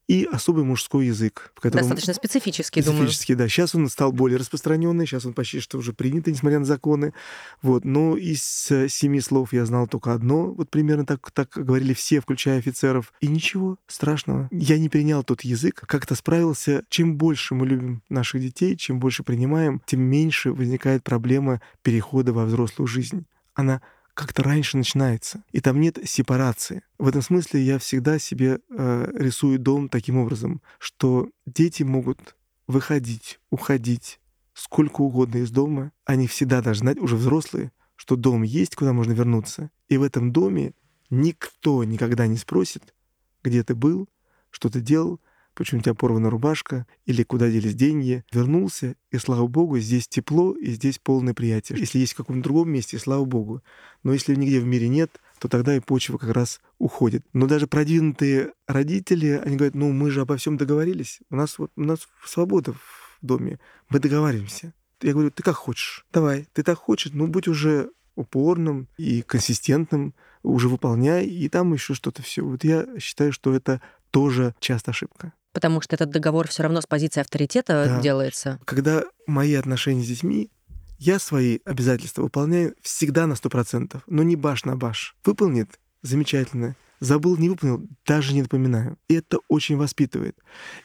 и 0.06 0.24
особый 0.30 0.64
мужской 0.64 1.06
язык. 1.06 1.52
В 1.54 1.60
котором... 1.60 1.82
Достаточно 1.82 2.14
специфический, 2.14 2.82
специфический, 2.82 3.34
думаю. 3.34 3.46
да. 3.46 3.48
Сейчас 3.48 3.74
он 3.74 3.88
стал 3.88 4.12
более 4.12 4.38
распространенный, 4.38 5.06
сейчас 5.06 5.24
он 5.24 5.32
почти 5.32 5.60
что 5.60 5.78
уже 5.78 5.92
принят, 5.92 6.26
несмотря 6.26 6.58
на 6.58 6.64
законы. 6.64 7.14
Вот. 7.62 7.84
Но 7.84 8.16
из 8.16 8.70
э, 8.70 8.88
семи 8.88 9.20
слов 9.20 9.52
я 9.52 9.64
знал 9.64 9.86
только 9.86 10.12
одно. 10.12 10.52
Вот 10.52 10.70
примерно 10.70 11.06
так, 11.06 11.30
так 11.30 11.50
говорили 11.54 11.94
все, 11.94 12.20
включая 12.20 12.58
офицеров. 12.58 13.12
И 13.20 13.26
ничего 13.26 13.78
страшного. 13.86 14.48
Я 14.50 14.78
не 14.78 14.88
принял 14.88 15.24
тот 15.24 15.42
язык, 15.42 15.82
как-то 15.86 16.14
справился. 16.14 16.84
Чем 16.88 17.16
больше 17.16 17.54
мы 17.54 17.66
любим 17.66 18.02
наших 18.08 18.42
детей, 18.42 18.76
чем 18.76 19.00
больше 19.00 19.22
принимаем, 19.22 19.80
тем 19.86 20.00
меньше 20.00 20.52
возникает 20.52 21.02
проблема 21.02 21.60
перехода 21.82 22.32
во 22.32 22.44
взрослую 22.44 22.86
жизнь. 22.86 23.24
Она 23.54 23.80
как-то 24.14 24.42
раньше 24.42 24.76
начинается, 24.76 25.42
и 25.52 25.60
там 25.60 25.80
нет 25.80 25.98
сепарации. 26.04 26.82
В 26.98 27.08
этом 27.08 27.20
смысле 27.20 27.62
я 27.62 27.78
всегда 27.78 28.18
себе 28.18 28.60
э, 28.70 29.12
рисую 29.14 29.58
дом 29.58 29.88
таким 29.88 30.16
образом, 30.18 30.62
что 30.78 31.28
дети 31.46 31.82
могут 31.82 32.36
выходить, 32.66 33.40
уходить 33.50 34.20
сколько 34.54 35.00
угодно 35.00 35.38
из 35.38 35.50
дома, 35.50 35.92
они 36.04 36.26
всегда 36.28 36.62
должны 36.62 36.84
знать, 36.84 36.98
уже 36.98 37.16
взрослые, 37.16 37.72
что 37.96 38.16
дом 38.16 38.42
есть, 38.42 38.76
куда 38.76 38.92
можно 38.92 39.12
вернуться. 39.12 39.70
И 39.88 39.96
в 39.96 40.02
этом 40.02 40.32
доме 40.32 40.72
никто 41.10 41.84
никогда 41.84 42.26
не 42.26 42.36
спросит, 42.36 42.94
где 43.42 43.62
ты 43.62 43.74
был, 43.74 44.08
что 44.50 44.70
ты 44.70 44.80
делал, 44.80 45.20
почему 45.54 45.80
у 45.80 45.82
тебя 45.82 45.94
порвана 45.94 46.30
рубашка, 46.30 46.86
или 47.06 47.22
куда 47.22 47.50
делись 47.50 47.74
деньги. 47.74 48.24
Вернулся, 48.32 48.96
и 49.10 49.18
слава 49.18 49.46
богу, 49.46 49.78
здесь 49.78 50.08
тепло, 50.08 50.52
и 50.52 50.70
здесь 50.72 50.98
полное 50.98 51.34
приятие. 51.34 51.78
Если 51.78 51.98
есть 51.98 52.12
в 52.14 52.16
каком-то 52.16 52.42
другом 52.42 52.70
месте, 52.70 52.98
слава 52.98 53.24
богу. 53.24 53.62
Но 54.02 54.12
если 54.12 54.34
нигде 54.34 54.60
в 54.60 54.66
мире 54.66 54.88
нет, 54.88 55.20
то 55.38 55.48
тогда 55.48 55.76
и 55.76 55.80
почва 55.80 56.18
как 56.18 56.30
раз 56.30 56.60
уходит. 56.78 57.24
Но 57.32 57.46
даже 57.46 57.66
продвинутые 57.66 58.52
родители, 58.66 59.40
они 59.44 59.56
говорят, 59.56 59.74
ну 59.74 59.92
мы 59.92 60.10
же 60.10 60.20
обо 60.20 60.36
всем 60.36 60.56
договорились. 60.56 61.20
У 61.30 61.36
нас, 61.36 61.58
вот, 61.58 61.70
у 61.76 61.82
нас 61.82 62.08
свобода 62.24 62.72
в 62.72 63.18
доме. 63.22 63.58
Мы 63.88 64.00
договариваемся. 64.00 64.72
Я 65.02 65.12
говорю, 65.12 65.30
ты 65.30 65.42
как 65.42 65.56
хочешь. 65.56 66.06
Давай, 66.12 66.46
ты 66.52 66.62
так 66.62 66.78
хочешь, 66.78 67.12
ну 67.12 67.26
будь 67.26 67.48
уже 67.48 67.90
упорным 68.14 68.88
и 68.96 69.22
консистентным, 69.22 70.14
уже 70.42 70.68
выполняй, 70.68 71.26
и 71.26 71.48
там 71.48 71.72
еще 71.72 71.94
что-то 71.94 72.22
все. 72.22 72.42
Вот 72.42 72.64
я 72.64 72.86
считаю, 72.98 73.32
что 73.32 73.54
это 73.54 73.80
тоже 74.10 74.54
часто 74.60 74.92
ошибка. 74.92 75.32
Потому 75.54 75.80
что 75.80 75.94
этот 75.94 76.10
договор 76.10 76.48
все 76.48 76.64
равно 76.64 76.82
с 76.82 76.86
позиции 76.86 77.20
авторитета 77.20 77.86
да. 77.86 78.00
делается. 78.00 78.60
Когда 78.66 79.04
мои 79.26 79.54
отношения 79.54 80.02
с 80.02 80.08
детьми, 80.08 80.50
я 80.98 81.18
свои 81.18 81.60
обязательства 81.64 82.22
выполняю 82.22 82.74
всегда 82.82 83.26
на 83.26 83.34
100%, 83.34 84.02
но 84.06 84.22
не 84.22 84.36
баш 84.36 84.64
на 84.64 84.76
баш. 84.76 85.16
Выполнит— 85.24 85.78
замечательно. 86.02 86.76
Забыл, 87.00 87.36
не 87.36 87.48
выполнил, 87.48 87.86
даже 88.06 88.34
не 88.34 88.42
напоминаю. 88.42 88.98
И 89.08 89.14
это 89.14 89.38
очень 89.48 89.76
воспитывает. 89.76 90.36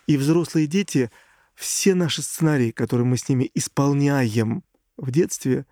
И 0.07 0.17
взрослые 0.17 0.67
дети, 0.67 1.11
все 1.55 1.95
наши 1.95 2.21
сценарии, 2.21 2.71
которые 2.71 3.05
мы 3.05 3.17
с 3.17 3.27
ними 3.27 3.49
исполняем 3.53 4.63
в 4.97 5.11
детстве, 5.11 5.65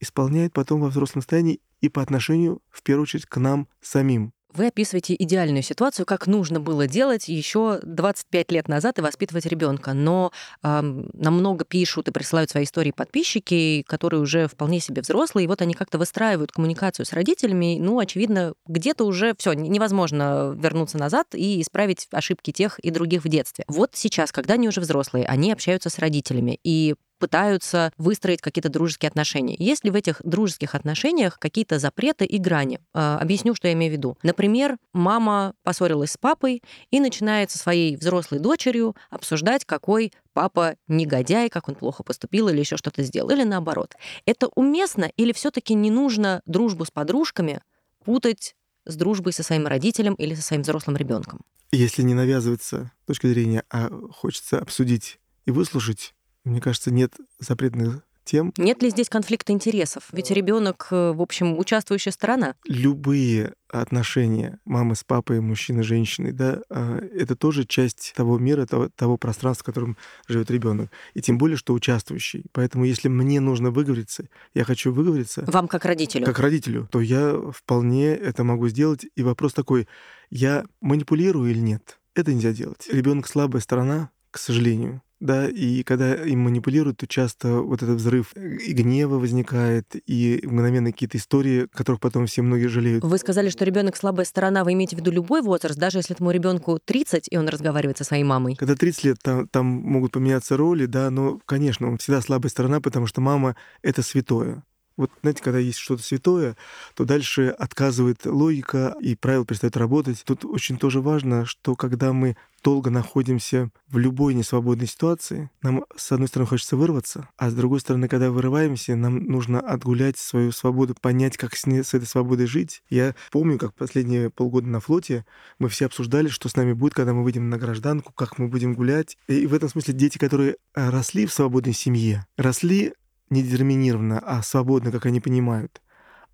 исполняет 0.00 0.52
потом 0.52 0.80
во 0.80 0.88
взрослом 0.88 1.22
состоянии 1.22 1.60
и 1.80 1.88
по 1.88 2.02
отношению, 2.02 2.62
в 2.70 2.82
первую 2.82 3.02
очередь, 3.02 3.26
к 3.26 3.36
нам 3.38 3.68
самим. 3.80 4.32
Вы 4.52 4.66
описываете 4.66 5.14
идеальную 5.18 5.62
ситуацию, 5.62 6.06
как 6.06 6.26
нужно 6.26 6.60
было 6.60 6.86
делать 6.86 7.28
еще 7.28 7.78
25 7.82 8.50
лет 8.50 8.68
назад 8.68 8.98
и 8.98 9.02
воспитывать 9.02 9.46
ребенка. 9.46 9.92
Но 9.92 10.32
э, 10.62 10.80
намного 11.12 11.64
пишут 11.64 12.08
и 12.08 12.10
присылают 12.10 12.50
свои 12.50 12.64
истории 12.64 12.90
подписчики, 12.90 13.84
которые 13.86 14.20
уже 14.20 14.48
вполне 14.48 14.80
себе 14.80 15.02
взрослые, 15.02 15.44
и 15.44 15.48
вот 15.48 15.62
они 15.62 15.74
как-то 15.74 15.98
выстраивают 15.98 16.52
коммуникацию 16.52 17.06
с 17.06 17.12
родителями. 17.12 17.78
Ну, 17.80 17.98
очевидно, 17.98 18.54
где-то 18.66 19.04
уже 19.04 19.34
все 19.38 19.52
невозможно 19.52 20.54
вернуться 20.56 20.98
назад 20.98 21.28
и 21.34 21.60
исправить 21.60 22.08
ошибки 22.10 22.50
тех 22.50 22.78
и 22.80 22.90
других 22.90 23.24
в 23.24 23.28
детстве. 23.28 23.64
Вот 23.68 23.90
сейчас, 23.94 24.32
когда 24.32 24.54
они 24.54 24.68
уже 24.68 24.80
взрослые, 24.80 25.26
они 25.26 25.52
общаются 25.52 25.90
с 25.90 25.98
родителями, 25.98 26.58
и 26.64 26.94
пытаются 27.20 27.92
выстроить 27.98 28.40
какие-то 28.40 28.68
дружеские 28.68 29.08
отношения. 29.08 29.54
Есть 29.58 29.84
ли 29.84 29.90
в 29.90 29.94
этих 29.94 30.20
дружеских 30.24 30.74
отношениях 30.74 31.38
какие-то 31.38 31.78
запреты 31.78 32.24
и 32.24 32.38
грани? 32.38 32.80
А, 32.92 33.18
объясню, 33.18 33.54
что 33.54 33.68
я 33.68 33.74
имею 33.74 33.92
в 33.92 33.96
виду. 33.96 34.18
Например, 34.24 34.76
мама 34.92 35.54
поссорилась 35.62 36.12
с 36.12 36.16
папой 36.16 36.62
и 36.90 36.98
начинает 36.98 37.52
со 37.52 37.58
своей 37.58 37.96
взрослой 37.96 38.40
дочерью 38.40 38.96
обсуждать, 39.10 39.64
какой 39.64 40.12
папа 40.32 40.74
негодяй, 40.88 41.48
как 41.50 41.68
он 41.68 41.74
плохо 41.74 42.02
поступил 42.02 42.48
или 42.48 42.58
еще 42.58 42.76
что-то 42.76 43.02
сделал, 43.02 43.30
или 43.30 43.44
наоборот. 43.44 43.94
Это 44.24 44.48
уместно 44.54 45.10
или 45.16 45.32
все-таки 45.32 45.74
не 45.74 45.90
нужно 45.90 46.42
дружбу 46.46 46.84
с 46.84 46.90
подружками 46.90 47.60
путать 48.04 48.56
с 48.86 48.96
дружбой 48.96 49.32
со 49.32 49.42
своим 49.42 49.66
родителем 49.66 50.14
или 50.14 50.34
со 50.34 50.42
своим 50.42 50.62
взрослым 50.62 50.96
ребенком? 50.96 51.40
Если 51.72 52.02
не 52.02 52.14
навязывается 52.14 52.90
точка 53.06 53.28
зрения, 53.28 53.64
а 53.70 53.90
хочется 54.10 54.58
обсудить 54.58 55.20
и 55.46 55.50
выслушать, 55.50 56.14
мне 56.50 56.60
кажется, 56.60 56.90
нет 56.90 57.14
запретных 57.38 58.02
тем. 58.24 58.52
Нет 58.56 58.82
ли 58.82 58.90
здесь 58.90 59.08
конфликта 59.08 59.52
интересов? 59.52 60.04
Ведь 60.12 60.30
ребенок, 60.30 60.88
э, 60.90 61.12
в 61.12 61.20
общем, 61.20 61.58
участвующая 61.58 62.12
сторона. 62.12 62.54
Любые 62.64 63.54
отношения 63.68 64.60
мамы 64.64 64.94
с 64.94 65.04
папой, 65.04 65.40
мужчины, 65.40 65.82
женщины, 65.82 66.32
да, 66.32 66.60
а, 66.70 66.98
это 66.98 67.34
тоже 67.34 67.64
часть 67.64 68.12
того 68.16 68.38
мира, 68.38 68.66
того, 68.66 68.88
того 68.94 69.16
пространства, 69.16 69.62
в 69.62 69.66
котором 69.66 69.96
живет 70.28 70.50
ребенок. 70.50 70.90
И 71.14 71.22
тем 71.22 71.38
более, 71.38 71.56
что 71.56 71.72
участвующий. 71.72 72.44
Поэтому, 72.52 72.84
если 72.84 73.08
мне 73.08 73.40
нужно 73.40 73.70
выговориться, 73.70 74.28
я 74.54 74.64
хочу 74.64 74.92
выговориться. 74.92 75.44
Вам 75.46 75.66
как 75.66 75.84
родителю? 75.84 76.26
Как 76.26 76.38
родителю, 76.38 76.88
то 76.90 77.00
я 77.00 77.34
вполне 77.52 78.08
это 78.08 78.44
могу 78.44 78.68
сделать. 78.68 79.06
И 79.16 79.22
вопрос 79.22 79.54
такой: 79.54 79.88
я 80.30 80.64
манипулирую 80.80 81.50
или 81.50 81.60
нет? 81.60 81.98
Это 82.14 82.32
нельзя 82.32 82.52
делать. 82.52 82.88
Ребенок 82.92 83.26
слабая 83.28 83.62
сторона, 83.62 84.10
к 84.30 84.38
сожалению 84.38 85.02
да, 85.20 85.48
и 85.48 85.82
когда 85.82 86.14
им 86.14 86.40
манипулируют, 86.40 86.98
то 86.98 87.06
часто 87.06 87.60
вот 87.60 87.82
этот 87.82 87.96
взрыв 87.96 88.34
и 88.34 88.72
гнева 88.72 89.18
возникает, 89.18 89.94
и 90.06 90.40
мгновенно 90.44 90.92
какие-то 90.92 91.18
истории, 91.18 91.68
которых 91.72 92.00
потом 92.00 92.26
все 92.26 92.42
многие 92.42 92.68
жалеют. 92.68 93.04
Вы 93.04 93.18
сказали, 93.18 93.50
что 93.50 93.64
ребенок 93.64 93.96
слабая 93.96 94.24
сторона, 94.24 94.64
вы 94.64 94.72
имеете 94.72 94.96
в 94.96 95.00
виду 95.00 95.10
любой 95.10 95.42
возраст, 95.42 95.78
даже 95.78 95.98
если 95.98 96.14
этому 96.14 96.30
ребенку 96.30 96.78
30, 96.84 97.28
и 97.30 97.36
он 97.36 97.48
разговаривает 97.48 97.98
со 97.98 98.04
своей 98.04 98.24
мамой? 98.24 98.56
Когда 98.56 98.74
30 98.74 99.04
лет, 99.04 99.18
там, 99.22 99.46
там 99.48 99.66
могут 99.66 100.12
поменяться 100.12 100.56
роли, 100.56 100.86
да, 100.86 101.10
но, 101.10 101.38
конечно, 101.44 101.88
он 101.88 101.98
всегда 101.98 102.20
слабая 102.20 102.50
сторона, 102.50 102.80
потому 102.80 103.06
что 103.06 103.20
мама— 103.20 103.56
это 103.82 104.02
святое. 104.02 104.64
Вот, 105.00 105.10
знаете, 105.22 105.42
когда 105.42 105.58
есть 105.58 105.78
что-то 105.78 106.02
святое, 106.02 106.58
то 106.94 107.06
дальше 107.06 107.48
отказывает 107.58 108.26
логика, 108.26 108.94
и 109.00 109.14
правила 109.14 109.46
перестают 109.46 109.78
работать. 109.78 110.22
Тут 110.26 110.44
очень 110.44 110.76
тоже 110.76 111.00
важно, 111.00 111.46
что 111.46 111.74
когда 111.74 112.12
мы 112.12 112.36
долго 112.62 112.90
находимся 112.90 113.70
в 113.88 113.96
любой 113.96 114.34
несвободной 114.34 114.86
ситуации, 114.86 115.48
нам, 115.62 115.86
с 115.96 116.12
одной 116.12 116.28
стороны, 116.28 116.50
хочется 116.50 116.76
вырваться, 116.76 117.30
а 117.38 117.48
с 117.48 117.54
другой 117.54 117.80
стороны, 117.80 118.08
когда 118.08 118.30
вырываемся, 118.30 118.94
нам 118.94 119.24
нужно 119.24 119.58
отгулять 119.60 120.18
свою 120.18 120.52
свободу, 120.52 120.94
понять, 121.00 121.38
как 121.38 121.56
с, 121.56 121.64
ней, 121.64 121.82
с 121.82 121.94
этой 121.94 122.04
свободой 122.04 122.44
жить. 122.44 122.82
Я 122.90 123.14
помню, 123.30 123.56
как 123.56 123.72
последние 123.72 124.28
полгода 124.28 124.68
на 124.68 124.80
флоте 124.80 125.24
мы 125.58 125.70
все 125.70 125.86
обсуждали, 125.86 126.28
что 126.28 126.50
с 126.50 126.56
нами 126.56 126.74
будет, 126.74 126.92
когда 126.92 127.14
мы 127.14 127.24
выйдем 127.24 127.48
на 127.48 127.56
гражданку, 127.56 128.12
как 128.12 128.36
мы 128.36 128.48
будем 128.48 128.74
гулять. 128.74 129.16
И 129.28 129.46
в 129.46 129.54
этом 129.54 129.70
смысле 129.70 129.94
дети, 129.94 130.18
которые 130.18 130.56
э, 130.74 130.90
росли 130.90 131.24
в 131.24 131.32
свободной 131.32 131.72
семье, 131.72 132.26
росли 132.36 132.92
не 133.30 133.42
детерминированно, 133.42 134.18
а 134.18 134.42
свободно, 134.42 134.90
как 134.90 135.06
они 135.06 135.20
понимают, 135.20 135.80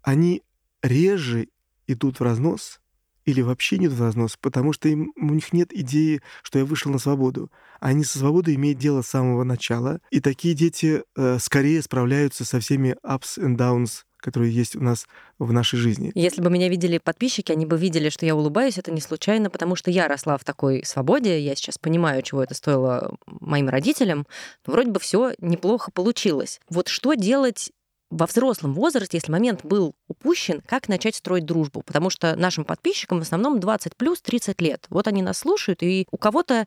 они 0.03 0.43
реже 0.83 1.49
идут 1.87 2.21
в 2.21 2.23
разнос 2.23 2.81
или 3.25 3.43
вообще 3.43 3.79
не 3.79 3.87
идут 3.87 3.99
в 3.99 4.03
разнос, 4.03 4.37
потому 4.41 4.73
что 4.73 4.89
им, 4.89 5.13
у 5.17 5.27
них 5.27 5.53
нет 5.53 5.73
идеи, 5.73 6.23
что 6.43 6.59
я 6.59 6.65
вышел 6.65 6.93
на 6.93 6.99
свободу. 6.99 7.51
Они 7.81 8.05
со 8.05 8.19
свободой 8.19 8.55
имеют 8.55 8.79
дело 8.79 9.03
с 9.03 9.09
самого 9.09 9.43
начала. 9.43 10.01
И 10.11 10.21
такие 10.21 10.55
дети 10.55 11.03
э, 11.17 11.39
скорее 11.41 11.83
справляются 11.83 12.45
со 12.45 12.61
всеми 12.61 12.97
ups 13.05 13.39
and 13.39 13.57
downs 13.57 14.05
которые 14.27 14.53
есть 14.53 14.75
у 14.75 14.83
нас 14.83 15.07
в 15.39 15.53
нашей 15.53 15.79
жизни. 15.79 16.11
Если 16.17 16.43
бы 16.43 16.51
меня 16.51 16.69
видели 16.69 16.99
подписчики, 16.99 17.53
они 17.53 17.65
бы 17.65 17.79
видели, 17.79 18.09
что 18.09 18.27
я 18.27 18.35
улыбаюсь, 18.35 18.77
это 18.77 18.91
не 18.91 19.01
случайно, 19.01 19.51
потому 19.51 19.77
что 19.77 19.93
я 19.93 20.09
росла 20.09 20.37
в 20.37 20.43
такой 20.43 20.85
свободе, 20.85 21.39
я 21.39 21.55
сейчас 21.55 21.79
понимаю, 21.79 22.23
чего 22.23 22.43
это 22.43 22.55
стоило 22.55 23.15
моим 23.27 23.69
родителям, 23.69 24.27
вроде 24.67 24.91
бы 24.91 24.99
все 24.99 25.35
неплохо 25.39 25.93
получилось. 25.93 26.61
Вот 26.69 26.89
что 26.89 27.15
делать 27.15 27.71
во 28.11 28.27
взрослом 28.27 28.75
возрасте, 28.75 29.17
если 29.17 29.31
момент 29.31 29.65
был 29.65 29.95
упущен, 30.09 30.61
как 30.67 30.89
начать 30.89 31.15
строить 31.15 31.45
дружбу? 31.45 31.83
Потому 31.83 32.11
что 32.11 32.35
нашим 32.35 32.65
подписчикам 32.65 33.21
в 33.21 33.23
основном 33.23 33.61
20 33.61 33.95
плюс 33.95 34.21
30 34.23 34.61
лет. 34.61 34.87
Вот 34.89 35.07
они 35.07 35.23
нас 35.23 35.39
слушают, 35.39 35.85
и 35.85 36.09
у 36.11 36.17
кого-то 36.17 36.67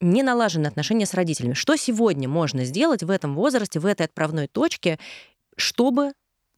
не 0.00 0.22
налажены 0.22 0.68
отношения 0.68 1.06
с 1.06 1.14
родителями. 1.14 1.54
Что 1.54 1.74
сегодня 1.74 2.28
можно 2.28 2.64
сделать 2.64 3.02
в 3.02 3.10
этом 3.10 3.34
возрасте, 3.34 3.80
в 3.80 3.86
этой 3.86 4.06
отправной 4.06 4.46
точке, 4.46 5.00
чтобы 5.56 6.12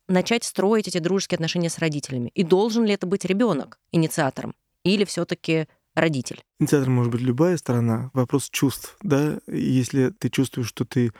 начать 0.08 0.44
строить 0.44 0.88
эти 0.88 0.98
дружеские 0.98 1.36
отношения 1.36 1.70
с 1.70 1.78
родителями? 1.78 2.30
И 2.34 2.42
должен 2.42 2.84
ли 2.84 2.92
это 2.92 3.06
быть 3.06 3.24
ребенок 3.24 3.78
инициатором? 3.92 4.54
Или 4.84 5.04
все-таки 5.04 5.66
родитель? 5.94 6.42
Инициатором 6.60 6.94
может 6.94 7.12
быть 7.12 7.22
любая 7.22 7.56
сторона. 7.56 8.10
Вопрос 8.12 8.50
чувств, 8.50 8.96
да? 9.02 9.38
Если 9.46 10.10
ты 10.10 10.28
чувствуешь, 10.28 10.68
что 10.68 10.84
ты 10.84 11.12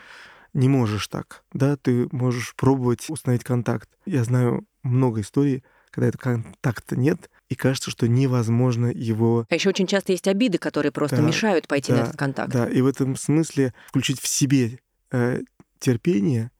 не 0.52 0.68
можешь 0.68 1.08
так, 1.08 1.44
да, 1.52 1.76
ты 1.76 2.08
можешь 2.12 2.54
пробовать 2.54 3.10
установить 3.10 3.44
контакт. 3.44 3.88
Я 4.06 4.24
знаю 4.24 4.66
много 4.82 5.20
историй, 5.20 5.64
когда 5.90 6.08
этого 6.08 6.22
контакта 6.22 6.96
нет, 6.96 7.30
и 7.48 7.54
кажется, 7.54 7.90
что 7.90 8.08
невозможно 8.08 8.86
его... 8.86 9.46
А 9.48 9.54
еще 9.54 9.68
очень 9.68 9.86
часто 9.86 10.12
есть 10.12 10.26
обиды, 10.28 10.58
которые 10.58 10.92
просто 10.92 11.16
да, 11.16 11.22
мешают 11.22 11.68
пойти 11.68 11.92
да, 11.92 11.98
на 11.98 12.02
этот 12.02 12.16
контакт. 12.16 12.52
Да, 12.52 12.68
и 12.68 12.80
в 12.80 12.86
этом 12.86 13.16
смысле 13.16 13.74
включить 13.88 14.20
в 14.20 14.26
себе 14.26 14.80
э, 15.12 15.40
терпение 15.78 16.50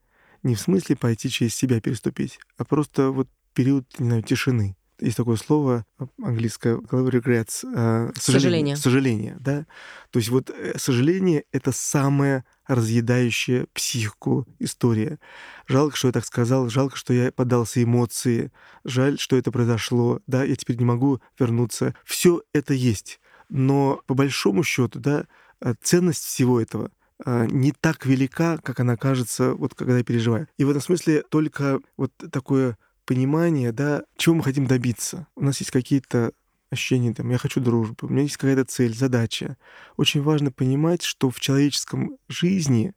не 0.45 0.55
в 0.55 0.61
смысле 0.61 0.95
пойти 0.95 1.29
через 1.29 1.55
себя 1.55 1.81
переступить, 1.81 2.39
а 2.57 2.65
просто 2.65 3.11
вот 3.11 3.29
период, 3.55 3.87
не 3.99 4.07
знаю, 4.07 4.23
тишины. 4.23 4.77
Есть 5.01 5.17
такое 5.17 5.37
слово 5.37 5.85
английское 6.23 6.77
regrets, 6.77 7.65
э, 7.65 8.13
сожаление. 8.17 8.77
Сожаление, 8.77 9.37
да. 9.41 9.67
То 10.11 10.21
есть 10.21 10.29
вот 10.29 10.51
э, 10.51 10.79
сожаление— 10.79 11.45
это 11.53 11.73
самая 11.73 12.45
разъедающая 12.69 13.67
психику 13.73 14.47
история. 14.61 15.19
Жалко, 15.67 15.97
что 15.97 16.09
я 16.09 16.13
так 16.13 16.25
сказал, 16.25 16.69
жалко, 16.69 16.97
что 16.97 17.13
я 17.13 17.33
поддался 17.33 17.83
эмоции, 17.83 18.53
жаль, 18.85 19.19
что 19.19 19.37
это 19.37 19.51
произошло, 19.51 20.21
да, 20.29 20.45
я 20.45 20.55
теперь 20.55 20.77
не 20.77 20.85
могу 20.85 21.21
вернуться. 21.39 21.95
Все 22.05 22.43
это 22.53 22.73
есть. 22.73 23.19
Но 23.49 24.01
по 24.07 24.15
большому 24.15 24.63
счету, 24.63 25.01
да, 25.01 25.27
э, 25.61 25.75
ценность 25.83 26.23
всего 26.23 26.61
этого— 26.61 26.93
не 27.25 27.73
так 27.73 28.07
велика, 28.07 28.59
как 28.59 28.81
она 28.81 28.97
кажется, 28.97 29.55
вот 29.55 29.75
когда 29.75 29.99
я 29.99 30.05
переживаю. 30.05 30.49
И 30.59 30.65
в 30.65 30.71
этом 30.71 30.83
смысле 30.83 31.23
только 31.29 31.81
вот 31.97 32.13
такое 32.33 32.77
понимание, 33.05 33.73
да, 33.73 34.03
чего 34.17 34.37
мы 34.37 34.43
хотим 34.43 34.67
добиться. 34.67 35.27
У 35.37 35.45
нас 35.45 35.59
есть 35.61 35.71
какие-то 35.71 36.33
ощущения, 36.71 37.15
там, 37.15 37.31
я 37.31 37.39
хочу 37.39 37.61
дружбы, 37.61 37.97
у 38.03 38.09
меня 38.09 38.23
есть 38.23 38.37
какая-то 38.37 38.65
цель, 38.65 38.95
задача. 38.95 39.57
Очень 39.97 40.23
важно 40.23 40.51
понимать, 40.51 41.03
что 41.03 41.31
в 41.31 41.39
человеческом 41.41 42.17
жизни 42.29 42.95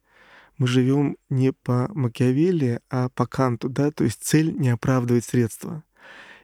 мы 0.56 0.66
живем 0.66 1.16
не 1.30 1.52
по 1.52 1.88
Макиавелли, 1.94 2.80
а 2.90 3.08
по 3.10 3.26
Канту, 3.26 3.68
да, 3.68 3.92
то 3.92 4.04
есть 4.04 4.24
цель 4.24 4.52
не 4.52 4.70
оправдывает 4.70 5.24
средства. 5.24 5.84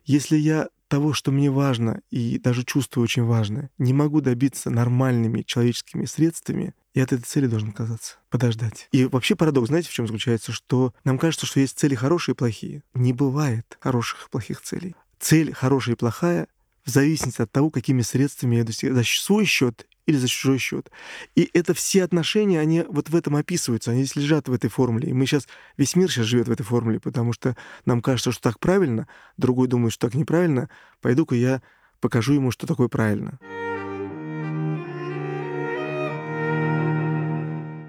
Если 0.04 0.36
я 0.36 0.68
того, 0.88 1.12
что 1.12 1.30
мне 1.32 1.50
важно 1.50 2.00
и 2.10 2.38
даже 2.38 2.64
чувствую 2.64 3.04
очень 3.04 3.24
важно, 3.24 3.70
не 3.78 3.92
могу 3.92 4.20
добиться 4.20 4.70
нормальными 4.70 5.42
человеческими 5.42 6.04
средствами, 6.04 6.74
я 6.94 7.04
от 7.04 7.12
этой 7.12 7.24
цели 7.24 7.46
должен 7.46 7.70
отказаться, 7.70 8.16
подождать. 8.30 8.88
И 8.92 9.04
вообще 9.04 9.34
парадокс, 9.34 9.68
знаете, 9.68 9.88
в 9.88 9.92
чем 9.92 10.06
заключается? 10.06 10.52
Что 10.52 10.94
нам 11.02 11.18
кажется, 11.18 11.46
что 11.46 11.60
есть 11.60 11.78
цели 11.78 11.94
хорошие 11.94 12.34
и 12.34 12.36
плохие. 12.36 12.82
Не 12.94 13.12
бывает 13.12 13.76
хороших 13.80 14.26
и 14.26 14.30
плохих 14.30 14.60
целей. 14.60 14.94
Цель 15.18 15.52
хорошая 15.52 15.96
и 15.96 15.98
плохая 15.98 16.46
в 16.84 16.90
зависимости 16.90 17.42
от 17.42 17.50
того, 17.50 17.70
какими 17.70 18.02
средствами 18.02 18.56
я 18.56 18.64
достигаю. 18.64 18.96
За 18.96 19.04
свой 19.04 19.44
счет 19.44 19.86
или 20.06 20.16
за 20.16 20.28
чужой 20.28 20.58
счет. 20.58 20.90
И 21.34 21.50
это 21.52 21.74
все 21.74 22.04
отношения, 22.04 22.60
они 22.60 22.84
вот 22.88 23.08
в 23.08 23.16
этом 23.16 23.36
описываются, 23.36 23.90
они 23.90 24.04
здесь 24.04 24.16
лежат 24.16 24.48
в 24.48 24.52
этой 24.52 24.70
формуле. 24.70 25.10
И 25.10 25.12
мы 25.12 25.26
сейчас, 25.26 25.48
весь 25.76 25.96
мир 25.96 26.10
сейчас 26.10 26.26
живет 26.26 26.48
в 26.48 26.52
этой 26.52 26.64
формуле, 26.64 27.00
потому 27.00 27.32
что 27.32 27.56
нам 27.86 28.02
кажется, 28.02 28.32
что 28.32 28.42
так 28.42 28.58
правильно, 28.58 29.08
другой 29.36 29.68
думает, 29.68 29.92
что 29.92 30.06
так 30.06 30.14
неправильно. 30.14 30.68
Пойду-ка 31.00 31.34
я 31.34 31.62
покажу 32.00 32.34
ему, 32.34 32.50
что 32.50 32.66
такое 32.66 32.88
правильно. 32.88 33.38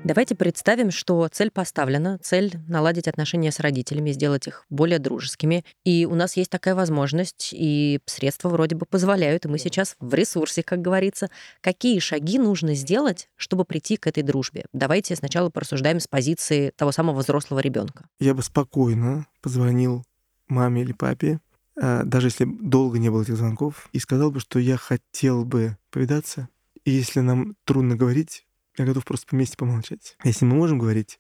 Давайте 0.05 0.35
представим, 0.35 0.91
что 0.91 1.27
цель 1.31 1.49
поставлена, 1.49 2.19
цель 2.19 2.59
наладить 2.67 3.07
отношения 3.07 3.51
с 3.51 3.59
родителями, 3.59 4.11
сделать 4.11 4.45
их 4.45 4.67
более 4.69 4.99
дружескими. 4.99 5.65
И 5.83 6.05
у 6.05 6.13
нас 6.13 6.37
есть 6.37 6.51
такая 6.51 6.75
возможность, 6.75 7.49
и 7.51 7.99
средства 8.05 8.49
вроде 8.49 8.75
бы 8.75 8.85
позволяют, 8.85 9.45
и 9.45 9.47
мы 9.47 9.57
сейчас 9.57 9.95
в 9.99 10.13
ресурсе, 10.13 10.61
как 10.61 10.79
говорится. 10.79 11.31
Какие 11.59 11.97
шаги 11.97 12.37
нужно 12.37 12.75
сделать, 12.75 13.29
чтобы 13.35 13.65
прийти 13.65 13.97
к 13.97 14.05
этой 14.05 14.21
дружбе? 14.21 14.65
Давайте 14.73 15.15
сначала 15.15 15.49
порассуждаем 15.49 15.99
с 15.99 16.07
позиции 16.07 16.71
того 16.75 16.91
самого 16.91 17.21
взрослого 17.21 17.57
ребенка. 17.57 18.07
Я 18.19 18.35
бы 18.35 18.43
спокойно 18.43 19.25
позвонил 19.41 20.05
маме 20.47 20.83
или 20.83 20.93
папе, 20.93 21.39
а, 21.81 22.03
даже 22.03 22.27
если 22.27 22.45
долго 22.45 22.99
не 22.99 23.09
было 23.09 23.23
этих 23.23 23.37
звонков, 23.37 23.89
и 23.91 23.97
сказал 23.97 24.29
бы, 24.29 24.39
что 24.39 24.59
я 24.59 24.77
хотел 24.77 25.45
бы 25.45 25.79
повидаться. 25.89 26.47
И 26.83 26.91
если 26.91 27.21
нам 27.21 27.55
трудно 27.65 27.95
говорить, 27.95 28.44
я 28.77 28.85
готов 28.85 29.05
просто 29.05 29.27
вместе 29.31 29.57
помолчать. 29.57 30.17
Если 30.23 30.45
мы 30.45 30.55
можем 30.55 30.79
говорить, 30.79 31.19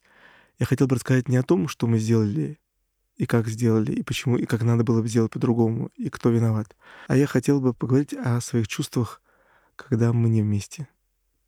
я 0.59 0.65
хотел 0.65 0.87
бы 0.87 0.95
рассказать 0.95 1.27
не 1.29 1.37
о 1.37 1.43
том, 1.43 1.67
что 1.67 1.87
мы 1.87 1.99
сделали, 1.99 2.59
и 3.17 3.25
как 3.25 3.47
сделали, 3.47 3.93
и 3.93 4.03
почему, 4.03 4.37
и 4.37 4.45
как 4.45 4.63
надо 4.63 4.83
было 4.83 5.01
бы 5.01 5.07
сделать 5.07 5.31
по-другому, 5.31 5.89
и 5.95 6.09
кто 6.09 6.29
виноват. 6.29 6.75
А 7.07 7.15
я 7.15 7.27
хотел 7.27 7.61
бы 7.61 7.73
поговорить 7.73 8.13
о 8.13 8.41
своих 8.41 8.67
чувствах, 8.67 9.21
когда 9.75 10.13
мы 10.13 10.29
не 10.29 10.41
вместе. 10.41 10.87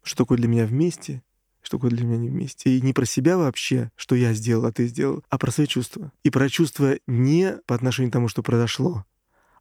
Что 0.04 0.24
такое 0.24 0.38
для 0.38 0.48
меня 0.48 0.66
вместе, 0.66 1.24
что 1.62 1.78
такое 1.78 1.92
для 1.92 2.06
меня 2.06 2.18
не 2.18 2.30
вместе. 2.30 2.70
И 2.70 2.82
не 2.82 2.94
про 2.94 3.06
себя 3.06 3.38
вообще, 3.38 3.92
что 3.96 4.16
я 4.16 4.34
сделал, 4.34 4.66
а 4.66 4.72
ты 4.72 4.88
сделал, 4.88 5.24
а 5.30 5.38
про 5.38 5.52
свои 5.52 5.68
чувства. 5.68 6.12
И 6.24 6.30
про 6.30 6.50
чувства 6.50 6.98
не 7.08 7.58
по 7.66 7.76
отношению 7.76 8.12
к 8.12 8.14
тому, 8.14 8.30
что 8.30 8.44
произошло, 8.44 9.06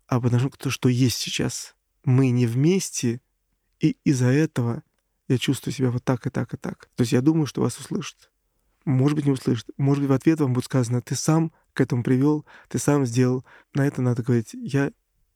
а 0.07 0.21
по 0.21 0.27
отношению 0.27 0.53
к 0.53 0.59
тому, 0.59 0.71
что 0.71 0.89
есть 0.89 1.19
сейчас. 1.19 1.75
Мы 2.05 2.31
не 2.31 2.47
вместе, 2.47 3.21
и 3.81 3.97
из-за 4.05 4.27
этого 4.27 4.85
я 5.29 5.39
чувствую 5.39 5.75
себя 5.75 5.91
вот 5.91 6.05
так 6.05 6.27
и 6.27 6.31
так 6.31 6.55
и 6.55 6.57
так. 6.57 6.89
То 6.95 7.03
есть 7.03 7.13
я 7.13 7.21
думаю, 7.21 7.47
что 7.47 7.63
вас 7.63 7.79
услышат. 7.79 8.31
Может 8.85 9.17
быть, 9.17 9.27
не 9.27 9.33
услышат. 9.33 9.67
Может 9.77 10.03
быть, 10.03 10.11
в 10.11 10.15
ответ 10.15 10.41
вам 10.41 10.53
будет 10.53 10.65
сказано, 10.65 11.03
ты 11.03 11.17
сам 11.17 11.53
к 11.73 11.81
этому 11.81 12.03
привел, 12.03 12.47
ты 12.69 12.79
сам 12.79 13.05
сделал. 13.05 13.45
На 13.75 13.87
это 13.87 14.01
надо 14.01 14.23
говорить, 14.23 14.51
я 14.53 14.93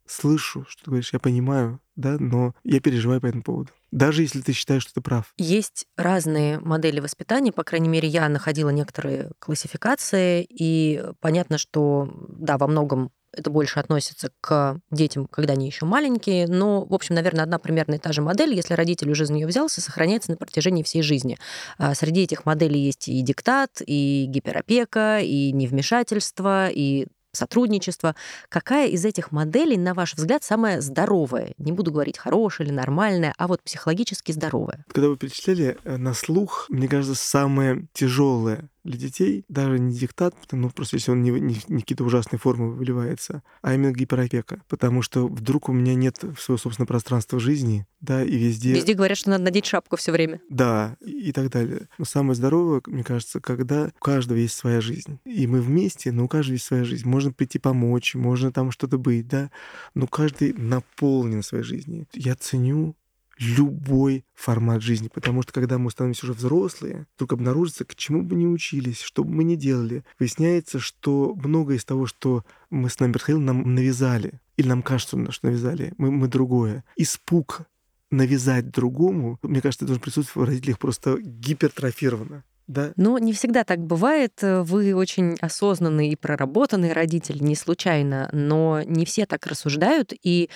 слышу, 0.07 0.65
что 0.69 0.85
ты 0.85 0.91
говоришь, 0.91 1.13
я 1.13 1.19
понимаю, 1.19 1.81
да, 1.97 2.17
но 2.19 2.55
я 2.65 2.81
переживаю 2.81 3.21
по 3.21 3.27
этому 3.27 3.43
поводу. 3.43 3.71
Даже 3.91 4.23
если 4.23 4.41
ты 4.41 4.53
считаешь, 4.53 4.83
что 4.83 4.95
ты 4.95 5.01
прав. 5.01 5.33
Есть 5.37 5.87
разные 5.97 6.61
модели 6.61 7.01
воспитания, 7.01 7.53
по 7.53 7.65
крайней 7.65 7.89
мере, 7.89 8.09
я 8.09 8.29
находила 8.29 8.71
некоторые 8.71 9.33
классификации, 9.39 10.47
и 10.49 11.03
понятно, 11.21 11.59
что, 11.59 12.09
да, 12.29 12.57
во 12.57 12.67
многом 12.67 13.11
это 13.33 13.51
больше 13.51 13.79
относится 13.79 14.31
к 14.41 14.81
детям, 14.91 15.27
когда 15.27 15.53
они 15.53 15.67
еще 15.67 15.87
маленькие. 15.87 16.47
Но, 16.47 16.85
в 16.85 16.95
общем, 16.95 17.15
наверное, 17.15 17.45
одна 17.45 17.59
примерно 17.59 17.95
и 17.95 17.99
та 17.99 18.13
же 18.13 18.23
модель, 18.23 18.55
если 18.55 18.75
родитель 18.75 19.11
уже 19.11 19.27
за 19.27 19.33
нее 19.33 19.47
взялся, 19.47 19.81
сохраняется 19.81 20.31
на 20.31 20.37
протяжении 20.37 20.83
всей 20.83 21.03
жизни. 21.03 21.39
А 21.79 21.95
среди 21.95 22.23
этих 22.23 22.47
моделей 22.47 22.81
есть 22.81 23.09
и 23.09 23.21
диктат, 23.23 23.83
и 23.85 24.27
гиперопека, 24.29 25.21
и 25.21 25.53
невмешательство, 25.53 26.69
и 26.69 27.07
сотрудничество. 27.33 28.15
Какая 28.49 28.89
из 28.89 29.05
этих 29.05 29.33
моделей, 29.33 29.77
на 29.77 29.95
ваш 29.95 30.15
взгляд, 30.15 30.43
самая 30.43 30.81
здоровая? 30.81 31.53
Не 31.59 31.73
буду 31.73 31.93
говорить 31.93 32.19
хорошая 32.19 32.67
или 32.67 32.75
нормальная, 32.75 33.35
а 33.39 33.47
вот 33.47 33.63
психологически 33.63 34.33
здоровая. 34.33 34.85
Когда 34.93 35.09
вы 35.09 35.17
перечисляли 35.17 35.79
э, 35.85 35.97
на 35.97 36.15
слух, 36.15 36.67
мне 36.69 36.89
кажется, 36.89 37.15
самое 37.15 37.87
тяжелое 37.93 38.69
для 38.85 38.97
детей 38.97 39.45
даже 39.49 39.79
не 39.79 39.95
диктат, 39.95 40.35
ну 40.53 40.71
просто 40.71 40.97
если 40.97 41.11
он 41.11 41.23
не, 41.23 41.31
не, 41.31 41.61
не 41.69 41.81
какие-то 41.81 42.05
ужасные 42.05 42.39
формы 42.39 42.73
выливается, 42.73 43.43
а 43.63 43.75
именно 43.75 43.93
гиперопека. 43.93 44.63
Потому 44.69 45.03
что 45.03 45.27
вдруг 45.27 45.69
у 45.69 45.73
меня 45.73 45.95
нет 45.95 46.19
своего 46.39 46.59
собственного 46.59 46.87
пространства 46.87 47.39
жизни, 47.39 47.87
да, 48.01 48.25
и 48.25 48.37
везде... 48.37 48.73
Везде 48.73 48.95
говорят, 48.95 49.19
что 49.19 49.31
надо 49.31 49.45
надеть 49.45 49.67
шапку 49.67 49.97
все 49.97 50.13
время. 50.13 50.41
Да, 50.49 50.97
и, 51.05 51.29
и 51.29 51.33
так 51.33 51.51
далее. 51.51 51.89
Но 51.99 52.05
самое 52.05 52.35
здоровое, 52.35 52.81
мне 52.87 53.05
кажется, 53.05 53.41
когда 53.41 53.91
у 53.95 54.05
каждого 54.05 54.39
есть 54.39 54.55
своя 54.55 54.81
жизнь. 54.81 55.19
И 55.25 55.47
мы 55.47 55.61
вместе, 55.61 56.13
но 56.13 56.25
у 56.25 56.29
каждого 56.29 56.55
есть 56.55 56.65
своя 56.67 56.85
жизнь. 56.85 57.07
Можно 57.07 57.33
прийти 57.33 57.59
помочь, 57.59 58.15
можно 58.15 58.53
там 58.53 58.71
что-то 58.71 58.99
быть, 58.99 59.29
да, 59.29 59.51
но 59.95 60.07
каждый 60.07 60.55
наполнен 60.55 61.43
своей 61.43 61.65
жизнью. 61.65 62.07
Я 62.15 62.35
ценю 62.35 62.97
любой 63.41 64.25
формат 64.35 64.83
жизни. 64.83 65.09
Потому 65.13 65.43
что 65.43 65.53
когда 65.53 65.79
мы 65.79 65.91
становимся 65.91 66.27
уже 66.27 66.35
взрослые, 66.35 67.07
вдруг 67.17 67.33
обнаружится, 67.33 67.85
к 67.85 67.95
чему 67.95 68.23
бы 68.23 68.37
ни 68.37 68.47
учились, 68.47 69.01
что 69.01 69.25
бы 69.25 69.33
мы 69.33 69.45
ни 69.45 69.57
делали, 69.57 70.05
выясняется, 70.19 70.79
что 70.79 71.35
многое 71.35 71.79
из 71.79 71.85
того, 71.85 72.07
что 72.07 72.45
мы 72.69 72.91
с 72.91 73.01
нами 73.01 73.13
происходило, 73.13 73.41
нам 73.41 73.75
навязали. 73.75 74.41
Или 74.57 74.69
нам 74.69 74.83
кажется, 74.83 75.33
что 75.33 75.47
навязали. 75.47 75.95
Мы, 75.97 76.11
мы 76.11 76.29
другое. 76.29 76.85
Испуг 76.97 77.63
навязать 78.11 78.71
другому, 78.71 79.39
мне 79.43 79.61
кажется, 79.61 79.87
должен 79.87 80.03
присутствовать 80.03 80.49
в 80.49 80.51
родителях 80.51 80.79
просто 80.79 81.17
гипертрофировано. 81.19 82.45
Да. 82.67 82.93
Но 82.97 83.19
не 83.19 83.33
всегда 83.33 83.65
так 83.65 83.81
бывает. 83.81 84.33
Вы 84.43 84.95
очень 84.95 85.35
осознанный 85.41 86.11
и 86.11 86.17
проработанный 86.17 86.93
родитель, 86.93 87.43
не 87.43 87.57
случайно, 87.57 88.29
но 88.33 88.83
не 88.85 89.05
все 89.05 89.27
так 89.27 89.47
рассуждают. 89.47 90.13
И 90.23 90.51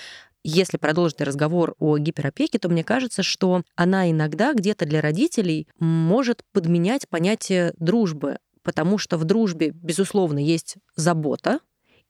если 0.47 0.77
продолжить 0.77 1.21
разговор 1.21 1.75
о 1.79 1.97
гиперопеке, 1.97 2.59
то 2.59 2.69
мне 2.69 2.83
кажется, 2.83 3.23
что 3.23 3.63
она 3.75 4.09
иногда 4.09 4.53
где-то 4.53 4.85
для 4.85 5.01
родителей 5.01 5.67
может 5.79 6.43
подменять 6.51 7.09
понятие 7.09 7.73
дружбы, 7.77 8.37
потому 8.63 8.97
что 8.97 9.17
в 9.17 9.23
дружбе, 9.23 9.71
безусловно, 9.71 10.39
есть 10.39 10.75
забота, 10.95 11.59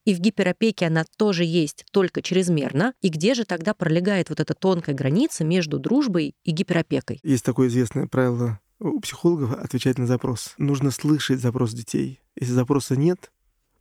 и 0.06 0.14
в 0.14 0.20
гиперопеке 0.20 0.86
она 0.86 1.04
тоже 1.18 1.44
есть, 1.44 1.86
только 1.92 2.22
чрезмерно. 2.22 2.94
И 3.02 3.10
где 3.10 3.34
же 3.34 3.44
тогда 3.44 3.74
пролегает 3.74 4.30
вот 4.30 4.40
эта 4.40 4.54
тонкая 4.54 4.96
граница 4.96 5.44
между 5.44 5.80
дружбой 5.80 6.36
и 6.44 6.52
гиперопекой? 6.52 7.20
Есть 7.24 7.44
такое 7.44 7.70
известное 7.70 8.08
правило 8.08 8.60
у 8.80 9.00
психологов 9.00 9.54
отвечать 9.54 9.98
на 9.98 10.06
запрос. 10.06 10.54
Нужно 10.58 10.92
слышать 10.92 11.40
запрос 11.40 11.74
детей. 11.74 12.22
Если 12.36 12.54
запроса 12.54 12.96
нет, 12.96 13.32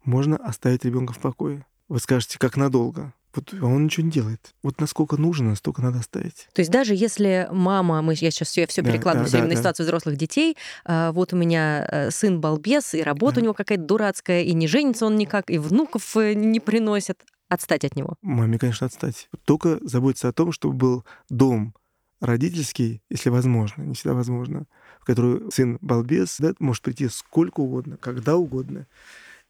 можно 0.04 0.36
оставить 0.36 0.84
ребенка 0.84 1.12
в 1.12 1.18
покое. 1.18 1.66
Вы 1.88 1.98
скажете, 1.98 2.38
как 2.38 2.56
надолго? 2.56 3.12
Вот 3.34 3.54
он 3.54 3.84
ничего 3.84 4.06
не 4.06 4.12
делает. 4.12 4.54
Вот 4.62 4.80
насколько 4.80 5.16
нужно, 5.16 5.50
настолько 5.50 5.82
надо 5.82 5.98
оставить. 5.98 6.48
То 6.52 6.60
есть 6.60 6.70
даже 6.70 6.94
если 6.94 7.48
мама, 7.50 8.02
мы, 8.02 8.14
я 8.14 8.30
сейчас 8.30 8.48
все, 8.48 8.66
все 8.66 8.82
да, 8.82 8.90
перекладываю 8.90 9.24
да, 9.24 9.28
все 9.28 9.38
да, 9.38 9.44
на 9.44 9.50
да. 9.50 9.56
ситуацию 9.56 9.86
взрослых 9.86 10.16
детей, 10.16 10.56
а, 10.84 11.12
вот 11.12 11.32
у 11.32 11.36
меня 11.36 11.86
э, 11.90 12.10
сын 12.10 12.40
балбес, 12.40 12.94
и 12.94 13.02
работа 13.02 13.36
да. 13.36 13.40
у 13.40 13.44
него 13.44 13.54
какая-то 13.54 13.84
дурацкая, 13.84 14.42
и 14.42 14.52
не 14.52 14.66
женится 14.68 15.06
он 15.06 15.16
никак, 15.16 15.50
и 15.50 15.58
внуков 15.58 16.16
э, 16.16 16.34
не 16.34 16.60
приносят. 16.60 17.18
Отстать 17.50 17.84
от 17.84 17.94
него. 17.94 18.14
Маме, 18.22 18.58
конечно, 18.58 18.86
отстать. 18.86 19.28
Только 19.44 19.78
заботиться 19.82 20.28
о 20.28 20.32
том, 20.32 20.50
чтобы 20.50 20.74
был 20.74 21.04
дом 21.28 21.74
родительский, 22.20 23.02
если 23.10 23.28
возможно, 23.28 23.82
не 23.82 23.94
всегда 23.94 24.14
возможно, 24.14 24.66
в 25.00 25.04
который 25.04 25.50
сын 25.52 25.78
балбес 25.82 26.36
да, 26.38 26.54
может 26.58 26.82
прийти 26.82 27.08
сколько 27.08 27.60
угодно, 27.60 27.98
когда 27.98 28.36
угодно 28.36 28.86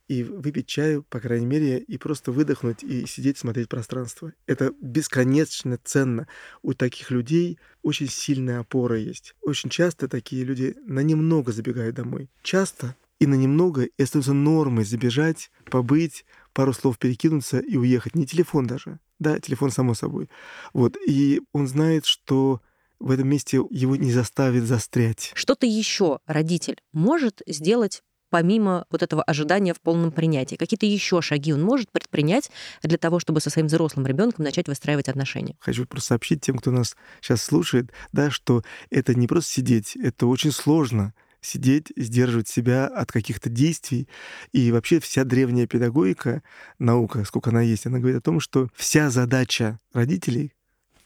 и 0.09 0.23
выпить 0.23 0.67
чаю, 0.67 1.03
по 1.03 1.21
крайней 1.21 1.47
мере, 1.47 1.79
и 1.79 1.97
просто 1.99 2.33
выдохнуть 2.33 2.83
и 2.83 3.07
сидеть, 3.07 3.39
смотреть 3.39 3.69
пространство. 3.69 4.33
Это 4.47 4.73
бесконечно 4.81 5.79
ценно. 5.83 6.29
У 6.63 6.75
таких 6.75 7.11
людей 7.11 7.59
очень 7.83 8.09
сильная 8.09 8.61
опора 8.61 8.99
есть. 8.99 9.35
Очень 9.41 9.71
часто 9.71 10.09
такие 10.09 10.45
люди 10.45 10.77
на 10.87 11.01
немного 11.01 11.53
забегают 11.53 11.97
домой. 11.97 12.31
Часто 12.43 12.97
и 13.21 13.27
на 13.27 13.35
немного 13.35 13.85
и 13.85 14.03
остается 14.03 14.33
нормой 14.33 14.85
забежать, 14.85 15.51
побыть, 15.71 16.25
пару 16.53 16.73
слов 16.73 16.99
перекинуться 16.99 17.59
и 17.59 17.77
уехать. 17.77 18.15
Не 18.15 18.27
телефон 18.27 18.67
даже. 18.67 18.99
Да, 19.19 19.39
телефон 19.39 19.71
само 19.71 19.95
собой. 19.95 20.29
Вот. 20.73 20.97
И 21.07 21.41
он 21.53 21.67
знает, 21.67 22.05
что 22.05 22.61
в 22.99 23.11
этом 23.11 23.29
месте 23.29 23.63
его 23.71 23.97
не 23.97 24.13
заставит 24.13 24.65
застрять. 24.65 25.33
Что-то 25.35 25.67
еще 25.67 26.19
родитель 26.27 26.81
может 26.93 27.43
сделать 27.47 28.03
помимо 28.35 28.85
вот 28.91 29.01
этого 29.05 29.23
ожидания 29.23 29.73
в 29.73 29.81
полном 29.81 30.11
принятии? 30.11 30.57
Какие-то 30.57 30.87
еще 30.87 31.23
шаги 31.23 31.53
он 31.53 31.63
может 31.63 31.89
предпринять 31.93 32.51
для 32.83 32.99
того, 32.99 33.21
чтобы 33.21 33.41
со 33.41 33.49
своим 33.49 33.69
взрослым 33.69 34.09
ребенком 34.09 34.45
начать 34.45 34.67
выстраивать 34.67 35.09
отношения? 35.09 35.55
Хочу 35.61 35.87
просто 35.87 36.09
сообщить 36.09 36.41
тем, 36.41 36.59
кто 36.59 36.73
нас 36.73 36.97
сейчас 37.21 37.45
слушает, 37.45 37.93
да, 38.11 38.33
что 38.33 38.65
это 38.91 39.15
не 39.15 39.29
просто 39.29 39.53
сидеть, 39.53 39.95
это 39.95 40.27
очень 40.27 40.51
сложно 40.51 41.15
сидеть, 41.41 41.93
сдерживать 41.95 42.49
себя 42.49 42.89
от 42.89 43.13
каких-то 43.13 43.51
действий. 43.51 44.09
И 44.51 44.73
вообще 44.73 44.99
вся 44.99 45.23
древняя 45.23 45.69
педагогика, 45.69 46.43
наука, 46.81 47.25
сколько 47.25 47.51
она 47.51 47.63
есть, 47.63 47.87
она 47.87 48.01
говорит 48.01 48.19
о 48.19 48.21
том, 48.21 48.41
что 48.41 48.67
вся 48.75 49.11
задача 49.11 49.79
родителей, 49.93 50.55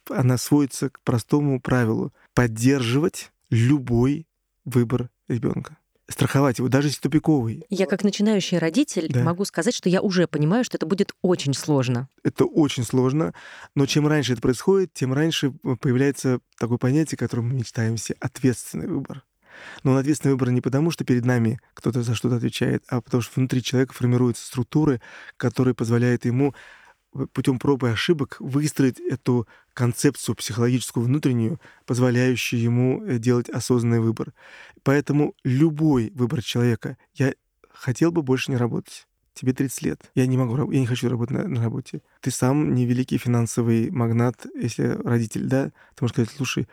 она 0.09 0.39
сводится 0.39 0.89
к 0.89 1.01
простому 1.03 1.61
правилу— 1.61 2.11
поддерживать 2.35 3.33
любой 3.51 4.27
выбор 4.65 5.11
ребенка 5.29 5.77
страховать 6.09 6.59
его, 6.59 6.69
даже 6.69 6.89
если 6.89 7.01
тупиковый. 7.01 7.65
Я 7.69 7.87
как 7.87 8.03
начинающий 8.03 8.59
родитель 8.59 9.09
да. 9.11 9.23
могу 9.23 9.45
сказать, 9.45 9.75
что 9.75 9.89
я 9.89 10.01
уже 10.01 10.27
понимаю, 10.27 10.65
что 10.65 10.77
это 10.77 10.87
будет 10.87 11.13
очень 11.23 11.55
сложно. 11.55 12.09
Это 12.25 12.45
очень 12.45 12.85
сложно, 12.85 13.35
но 13.75 13.87
чем 13.87 14.07
раньше 14.07 14.33
это 14.33 14.43
происходит, 14.43 14.93
тем 14.95 15.13
раньше 15.13 15.53
появляется 15.81 16.41
такое 16.59 16.79
понятие, 16.79 17.19
которое 17.19 17.43
мы 17.43 17.55
мечтаемся— 17.55 18.15
ответственный 18.21 18.89
выбор. 18.89 19.23
Но 19.83 19.93
он 19.93 19.99
ответственный 19.99 20.33
выбор 20.33 20.51
не 20.51 20.61
потому, 20.61 20.91
что 20.91 21.05
перед 21.05 21.25
нами 21.25 21.61
кто-то 21.75 22.03
за 22.03 22.15
что-то 22.15 22.37
отвечает, 22.37 22.85
а 22.89 23.01
потому 23.01 23.23
что 23.23 23.33
внутри 23.37 23.63
человека 23.63 23.93
формируются 23.93 24.47
структуры, 24.47 25.01
которые 25.37 25.75
позволяют 25.75 26.25
ему 26.25 26.55
путем 27.33 27.59
проб 27.59 27.85
и 27.85 27.89
ошибок 27.89 28.37
выстроить 28.41 29.01
эту 29.01 29.47
концепцию 29.73 30.35
психологическую 30.35 31.05
внутреннюю, 31.05 31.61
позволяющую 31.87 32.61
ему 32.61 33.05
э, 33.05 33.19
делать 33.19 33.49
осознанный 33.49 34.01
выбор. 34.01 34.33
Поэтому 34.83 35.35
любой 35.45 36.11
выбор 36.15 36.43
человека, 36.43 36.97
я 37.15 37.35
хотел 37.73 38.13
бы 38.13 38.23
больше 38.23 38.51
не 38.51 38.57
работать. 38.57 39.07
Тебе 39.35 39.53
30 39.53 39.83
лет. 39.83 40.11
Я 40.17 40.27
не 40.27 40.37
могу, 40.37 40.71
я 40.73 40.81
не 40.81 40.87
хочу 40.87 41.09
работать 41.09 41.39
на, 41.39 41.47
на 41.47 41.63
работе. 41.63 42.03
Ты 42.21 42.33
сам 42.33 42.75
не 42.75 42.87
великий 42.87 43.19
финансовый 43.19 43.89
магнат, 43.91 44.47
если 44.61 44.99
родитель, 45.05 45.47
да? 45.47 45.67
Ты 45.95 46.03
можешь 46.03 46.15
сказать, 46.15 46.31
слушай, 46.37 46.69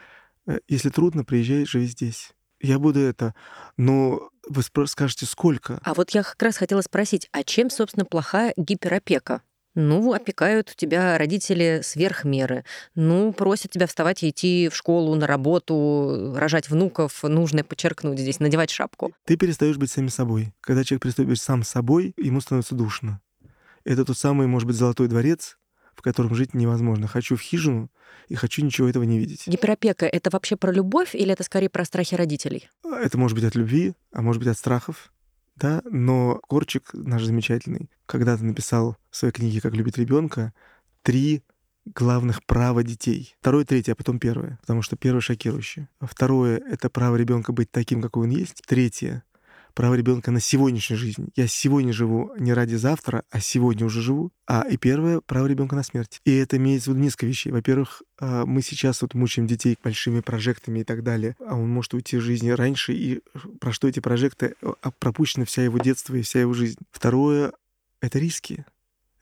э, 0.48 0.60
если 0.68 0.90
трудно, 0.90 1.24
приезжай, 1.24 1.66
живи 1.66 1.86
здесь. 1.86 2.34
Я 2.60 2.80
буду 2.80 3.00
это. 3.00 3.36
Но 3.78 4.30
вы 4.48 4.64
скажете, 4.88 5.26
сколько? 5.26 5.80
А 5.84 5.94
вот 5.94 6.12
я 6.12 6.24
как 6.24 6.42
раз 6.42 6.58
хотела 6.58 6.82
спросить, 6.82 7.30
а 7.32 7.44
чем, 7.44 7.70
собственно, 7.70 8.06
плохая 8.06 8.54
гиперопека? 8.58 9.42
Ну, 9.76 10.14
опекают 10.14 10.74
тебя 10.76 11.18
родители 11.18 11.82
сверх 11.84 12.24
меры. 12.24 12.64
Ну, 12.96 13.34
просят 13.34 13.72
тебя 13.72 13.88
вставать 13.88 14.24
и 14.24 14.30
идти 14.30 14.70
в 14.70 14.76
школу, 14.76 15.16
на 15.16 15.28
работу, 15.28 16.34
рожать 16.36 16.70
внуков. 16.70 17.24
Нужно 17.24 17.64
подчеркнуть 17.64 18.18
здесь, 18.18 18.40
надевать 18.40 18.72
шапку. 18.72 19.14
Ты 19.26 19.36
перестаешь 19.36 19.78
быть 19.78 19.92
самим 19.92 20.10
собой. 20.10 20.54
Когда 20.62 20.84
человек 20.84 21.04
перестает 21.04 21.30
быть 21.30 21.42
сам 21.42 21.64
собой, 21.64 22.14
ему 22.18 22.40
становится 22.40 22.74
душно. 22.74 23.22
Это 23.84 24.06
тот 24.06 24.18
самый, 24.18 24.48
может 24.48 24.66
быть, 24.66 24.78
золотой 24.78 25.08
дворец, 25.10 25.58
в 25.94 26.02
котором 26.02 26.34
жить 26.36 26.54
невозможно. 26.54 27.08
Хочу 27.08 27.36
в 27.36 27.42
хижину 27.42 27.92
и 28.30 28.36
хочу 28.36 28.64
ничего 28.64 28.88
этого 28.88 29.04
не 29.04 29.20
видеть. 29.20 29.44
Гиперопека— 29.46 30.06
это 30.12 30.30
вообще 30.32 30.56
про 30.56 30.72
любовь 30.72 31.14
или 31.14 31.32
это 31.34 31.44
скорее 31.44 31.70
про 31.70 31.86
страхи 31.86 32.16
родителей? 32.16 32.70
Это 32.84 33.18
может 33.18 33.36
быть 33.36 33.44
от 33.46 33.56
любви, 33.56 33.94
а 34.12 34.22
может 34.22 34.42
быть 34.42 34.50
от 34.50 34.58
страхов 34.58 35.12
да, 35.56 35.82
но 35.86 36.40
Корчик 36.48 36.90
наш 36.94 37.24
замечательный 37.24 37.90
когда-то 38.06 38.44
написал 38.44 38.98
в 39.10 39.16
своей 39.16 39.34
книге 39.34 39.62
«Как 39.62 39.74
любить 39.74 39.98
ребенка» 39.98 40.54
три 41.02 41.44
главных 41.86 42.44
права 42.46 42.84
детей. 42.84 43.36
Второе, 43.40 43.64
третье, 43.64 43.94
а 43.94 43.96
потом 43.96 44.20
первое, 44.20 44.58
потому 44.62 44.82
что 44.82 44.96
первое 44.96 45.22
шокирующее. 45.22 45.88
Второе— 46.02 46.58
это 46.70 46.90
право 46.90 47.16
ребенка 47.16 47.54
быть 47.54 47.72
таким, 47.72 48.02
какой 48.02 48.24
он 48.24 48.32
есть. 48.32 48.64
Третье 48.66 49.24
право 49.76 49.94
ребенка 49.94 50.32
на 50.32 50.40
сегодняшнюю 50.40 50.98
жизнь. 50.98 51.30
Я 51.36 51.48
сегодня 51.48 51.94
живу 51.94 52.32
не 52.40 52.54
ради 52.54 52.76
завтра, 52.76 53.24
а 53.30 53.40
сегодня 53.42 53.86
уже 53.86 54.02
живу. 54.02 54.32
А 54.48 54.66
и 54.68 54.78
первое 54.78 55.20
право 55.20 55.46
ребенка 55.46 55.76
на 55.76 55.84
смерть. 55.84 56.22
И 56.24 56.34
это 56.36 56.58
имеется 56.58 56.90
в 56.90 56.94
виду 56.94 57.04
несколько 57.04 57.26
вещей. 57.28 57.52
Во-первых, 57.52 58.02
а, 58.18 58.46
мы 58.46 58.62
сейчас 58.62 59.02
вот 59.02 59.14
мучаем 59.14 59.48
детей 59.48 59.78
большими 59.84 60.22
прожектами 60.22 60.80
и 60.80 60.84
так 60.84 61.04
далее, 61.04 61.36
а 61.46 61.56
он 61.56 61.70
может 61.70 61.94
уйти 61.94 62.18
в 62.18 62.22
жизни 62.22 62.50
раньше, 62.50 62.94
и 62.94 63.22
про 63.60 63.74
что 63.74 63.88
эти 63.88 64.00
прожекты 64.00 64.56
а, 64.62 64.92
пропущена 64.92 65.46
вся 65.46 65.64
его 65.64 65.78
детство 65.78 66.16
и 66.16 66.22
вся 66.22 66.40
его 66.40 66.54
жизнь. 66.54 66.80
Второе— 66.92 67.52
это 68.00 68.18
риски. 68.18 68.66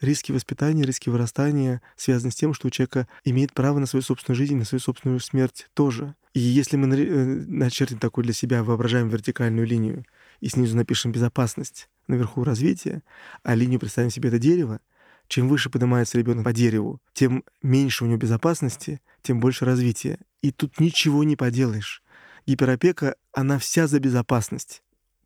Риски 0.01 0.33
воспитания, 0.33 0.83
риски 0.83 1.09
вырастания 1.09 1.81
связаны 1.95 2.31
с 2.31 2.35
тем, 2.35 2.53
что 2.53 2.67
у 2.67 2.69
человека 2.69 3.07
имеет 3.23 3.53
право 3.53 3.79
на 3.79 3.85
свою 3.85 4.03
собственную 4.03 4.37
жизнь, 4.37 4.57
на 4.57 4.65
свою 4.65 4.81
собственную 4.81 5.19
смерть 5.19 5.67
тоже. 5.73 6.15
И 6.33 6.39
если 6.39 6.77
мы 6.77 6.93
э, 6.93 7.25
начертим 7.47 7.99
такую 7.99 8.25
для 8.25 8.33
себя, 8.33 8.63
воображаем 8.63 9.07
вертикальную 9.07 9.65
линию, 9.65 10.03
и 10.39 10.49
снизу 10.49 10.75
напишем 10.75 11.11
«безопасность», 11.11 11.89
наверху 12.07 12.43
«развитие», 12.43 13.03
а 13.43 13.55
линию 13.55 13.79
представим 13.79 14.09
себе 14.09 14.29
это 14.29 14.39
дерево, 14.39 14.79
чем 15.27 15.47
выше 15.47 15.69
поднимается 15.69 16.17
ребенок 16.17 16.45
по 16.45 16.53
дереву, 16.53 17.01
тем 17.13 17.43
меньше 17.61 18.03
у 18.03 18.07
него 18.07 18.17
безопасности, 18.17 19.01
тем 19.21 19.39
больше 19.39 19.65
развития. 19.65 20.19
И 20.41 20.51
тут 20.51 20.79
ничего 20.79 21.23
не 21.23 21.35
поделаешь. 21.35 22.03
Гиперопека, 22.45 23.15
она 23.31 23.57
вся 23.57 23.87
за 23.87 23.99
безопасность 23.99 24.83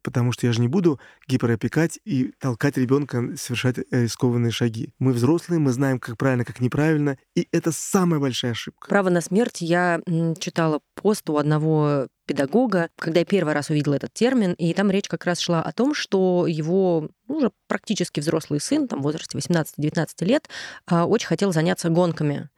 потому 0.08 0.32
что 0.32 0.48
я 0.48 0.54
же 0.54 0.62
не 0.62 0.70
буду 0.70 1.02
гиперопекать 1.28 2.00
и 2.06 2.32
толкать 2.40 2.78
ребенка 2.78 3.36
совершать 3.36 3.80
э, 3.80 4.04
рискованные 4.04 4.52
шаги. 4.52 4.94
Мы 5.00 5.12
взрослые, 5.12 5.60
мы 5.60 5.74
знаем, 5.74 6.00
как 6.00 6.18
правильно, 6.18 6.46
как 6.46 6.62
неправильно, 6.62 7.18
и 7.36 7.46
это 7.52 7.74
самая 7.74 8.18
большая 8.18 8.52
ошибка. 8.52 8.88
Право 8.88 9.10
на 9.10 9.20
смерть 9.20 9.60
я 9.60 10.00
читала 10.40 10.80
пост 10.96 11.30
у 11.30 11.36
одного 11.36 12.08
педагога, 12.28 12.90
когда 12.98 13.22
я 13.22 13.26
первый 13.26 13.54
раз 13.54 13.70
увидела 13.70 13.96
этот 13.96 14.14
термин, 14.14 14.54
и 14.54 14.74
там 14.74 14.92
речь 14.92 15.08
как 15.08 15.26
раз 15.26 15.40
шла 15.40 15.64
о 15.64 15.72
том, 15.72 15.96
что 15.96 16.46
его 16.46 17.10
ну, 17.28 17.38
уже 17.38 17.52
практически 17.68 18.20
взрослый 18.20 18.60
сын, 18.60 18.88
там 18.88 19.00
в 19.00 19.04
возрасте 19.04 19.38
18-19 19.38 20.26
лет, 20.26 20.50
а, 20.86 21.06
очень 21.06 21.28
хотел 21.28 21.52
заняться 21.52 21.90
гонками. 21.90 22.50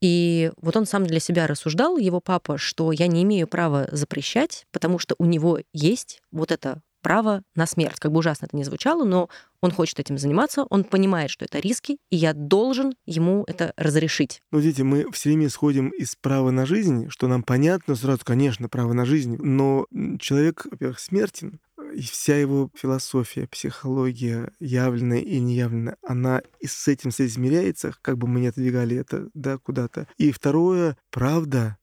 И 0.00 0.50
вот 0.60 0.76
он 0.76 0.86
сам 0.86 1.06
для 1.06 1.20
себя 1.20 1.46
рассуждал, 1.46 1.98
его 1.98 2.20
папа, 2.20 2.58
что 2.58 2.90
я 2.90 3.06
не 3.06 3.22
имею 3.22 3.46
права 3.46 3.88
запрещать, 3.92 4.66
потому 4.72 4.98
что 4.98 5.14
у 5.18 5.26
него 5.26 5.60
есть 5.72 6.20
вот 6.32 6.50
это 6.50 6.80
право 7.02 7.42
на 7.54 7.66
смерть. 7.66 7.98
Как 7.98 8.12
бы 8.12 8.18
ужасно 8.18 8.46
это 8.46 8.56
ни 8.56 8.62
звучало, 8.62 9.04
но 9.04 9.28
он 9.60 9.70
хочет 9.70 9.98
этим 9.98 10.18
заниматься, 10.18 10.64
он 10.70 10.84
понимает, 10.84 11.30
что 11.30 11.44
это 11.44 11.58
риски, 11.58 11.98
и 12.10 12.16
я 12.16 12.32
должен 12.32 12.94
ему 13.06 13.44
это 13.46 13.72
разрешить. 13.76 14.40
Ну, 14.52 14.58
видите, 14.58 14.84
мы 14.84 15.10
все 15.12 15.30
время 15.30 15.46
исходим 15.46 15.88
из 15.90 16.14
права 16.16 16.50
на 16.50 16.66
жизнь, 16.66 17.08
что 17.10 17.28
нам 17.28 17.42
понятно 17.42 17.94
сразу, 17.94 18.20
конечно, 18.24 18.68
право 18.68 18.92
на 18.92 19.04
жизнь, 19.04 19.36
но 19.38 19.86
человек, 20.20 20.66
во-первых, 20.70 21.00
смертен, 21.00 21.60
и 21.94 22.02
вся 22.02 22.36
его 22.36 22.70
философия, 22.74 23.46
психология, 23.48 24.52
явленная 24.60 25.20
и 25.20 25.40
неявленная, 25.40 25.96
она 26.02 26.42
и 26.60 26.66
с 26.66 26.86
этим 26.86 27.10
соизмеряется, 27.10 27.94
как 28.02 28.18
бы 28.18 28.28
мы 28.28 28.40
ни 28.40 28.46
отодвигали 28.46 28.96
это 28.96 29.28
да, 29.34 29.58
куда-то. 29.58 30.06
И 30.16 30.30
второе, 30.30 30.96
правда 31.10 31.78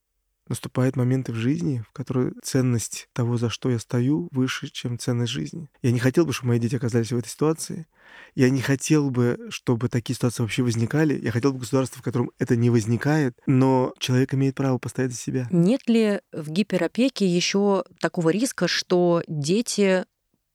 наступают 0.48 0.96
моменты 0.96 1.32
в 1.32 1.36
жизни, 1.36 1.84
в 1.88 1.92
которые 1.92 2.34
ценность 2.44 3.10
того, 3.14 3.38
за 3.38 3.50
что 3.50 3.70
я 3.70 3.80
стою, 3.80 4.30
выше, 4.32 4.68
чем 4.68 5.00
ценность 5.00 5.32
жизни. 5.32 5.70
Я 5.82 5.92
не 5.92 6.00
хотел 6.00 6.26
бы, 6.26 6.34
чтобы 6.34 6.50
мои 6.50 6.60
дети 6.60 6.76
оказались 6.76 7.12
в 7.12 7.18
этой 7.18 7.30
ситуации. 7.30 7.88
Я 8.36 8.50
не 8.50 8.62
хотел 8.62 9.10
бы, 9.10 9.48
чтобы 9.50 9.90
такие 9.90 10.16
ситуации 10.16 10.44
вообще 10.44 10.64
возникали. 10.64 11.20
Я 11.20 11.32
хотел 11.32 11.54
бы 11.54 11.60
государства, 11.60 12.00
в 12.00 12.04
котором 12.04 12.32
это 12.38 12.56
не 12.56 12.70
возникает, 12.70 13.40
но 13.48 13.94
человек 14.00 14.34
имеет 14.34 14.56
право 14.56 14.78
постоять 14.78 15.12
за 15.12 15.18
себя. 15.18 15.48
Нет 15.52 15.88
ли 15.88 16.22
в 16.32 16.52
гиперопеке 16.52 17.26
еще 17.26 17.84
такого 18.00 18.30
риска, 18.30 18.68
что 18.68 19.24
дети 19.28 20.06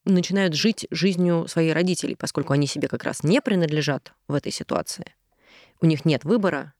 начинают 0.04 0.54
жить 0.54 0.86
жизнью 0.90 1.46
своих 1.48 1.74
родителей, 1.74 2.16
поскольку 2.16 2.52
они 2.52 2.66
себе 2.66 2.88
как 2.88 3.04
раз 3.04 3.22
не 3.22 3.40
принадлежат 3.40 4.14
в 4.28 4.34
этой 4.34 4.52
ситуации? 4.52 5.14
У 5.80 5.86
них 5.86 6.04
нет 6.04 6.24
выбора, 6.24 6.74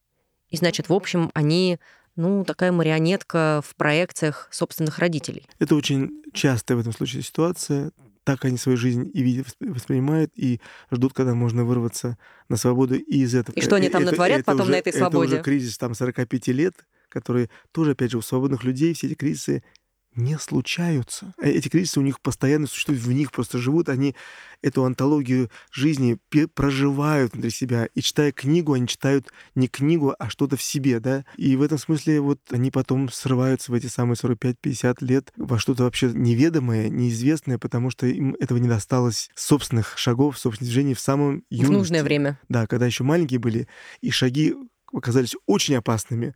и 0.51 0.57
значит, 0.57 0.89
в 0.89 0.93
общем, 0.93 1.31
они 1.35 1.79
ну, 2.17 2.45
такая 2.45 2.73
марионетка 2.73 3.63
в 3.65 3.75
проекциях 3.77 4.49
собственных 4.51 4.99
родителей. 4.99 5.47
Это 5.59 5.75
очень 5.75 6.23
частая 6.33 6.77
в 6.77 6.81
этом 6.81 6.93
случае 6.93 7.23
ситуация. 7.23 7.93
Так 8.25 8.45
они 8.45 8.59
свою 8.59 8.77
жизнь 8.77 9.11
и 9.13 9.23
видят, 9.23 9.47
воспринимают, 9.61 10.31
и 10.37 10.61
ждут, 10.91 11.15
когда 11.15 11.35
можно 11.35 11.65
вырваться 11.65 12.19
на 12.49 12.57
свободу 12.57 12.95
и 12.95 13.23
из 13.23 13.35
этого. 13.35 13.57
И 13.57 13.63
что 13.63 13.77
они 13.77 13.89
там 13.89 14.03
это, 14.03 14.11
натворят 14.11 14.41
это 14.41 14.45
потом 14.45 14.63
уже, 14.63 14.73
на 14.73 14.77
этой 14.77 14.93
свободе? 14.93 15.27
Это 15.27 15.35
уже 15.37 15.43
кризис 15.43 15.79
там 15.79 15.95
45 15.95 16.49
лет, 16.49 16.75
который 17.09 17.51
тоже, 17.73 17.93
опять 17.93 18.11
же, 18.11 18.19
у 18.19 18.23
свободных 18.23 18.63
людей 18.63 18.93
все 18.93 19.07
эти 19.07 19.15
кризисы 19.15 19.63
не 20.15 20.39
случаются. 20.39 21.33
Э, 21.39 21.51
эти 21.51 21.69
кризисы 21.69 22.01
у 22.01 22.03
них 22.03 22.21
постоянно 22.21 22.67
существуют, 22.67 23.03
в 23.03 23.13
них 23.13 23.33
просто 23.33 23.59
живут, 23.59 23.89
они 23.89 24.15
эту 24.63 24.85
антологию 24.85 25.51
жизни 25.73 26.19
проживают 26.55 27.33
внутри 27.33 27.51
себя. 27.51 27.87
И 27.95 28.03
читая 28.03 28.33
книгу, 28.33 28.73
они 28.73 28.87
читают 28.87 29.29
не 29.55 29.69
книгу, 29.69 30.15
а 30.19 30.29
что-то 30.29 30.57
в 30.57 30.63
себе, 30.63 31.01
да. 31.01 31.25
И 31.37 31.57
в 31.57 31.63
этом 31.63 31.79
смысле 31.79 32.21
вот 32.21 32.41
они 32.51 32.71
потом 32.71 33.11
срываются 33.11 33.73
в 33.73 33.75
эти 33.75 33.87
самые 33.87 34.17
45-50 34.17 34.97
лет 35.01 35.33
во 35.37 35.59
что-то 35.59 35.85
вообще 35.85 36.11
неведомое, 36.13 36.89
неизвестное, 36.89 37.59
потому 37.59 37.91
что 37.91 38.07
им 38.07 38.37
этого 38.41 38.59
не 38.59 38.69
досталось 38.69 39.31
собственных 39.35 39.97
шагов, 39.97 40.39
собственных 40.39 40.71
движений 40.71 40.95
в 40.95 41.01
самом 41.01 41.45
юности. 41.51 41.73
В 41.73 41.79
нужное 41.79 42.03
время. 42.03 42.39
Да, 42.49 42.67
когда 42.67 42.87
еще 42.87 43.05
маленькие 43.05 43.41
были, 43.41 43.69
и 44.01 44.11
шаги 44.11 44.55
оказались 44.93 45.37
очень 45.47 45.77
опасными, 45.77 46.35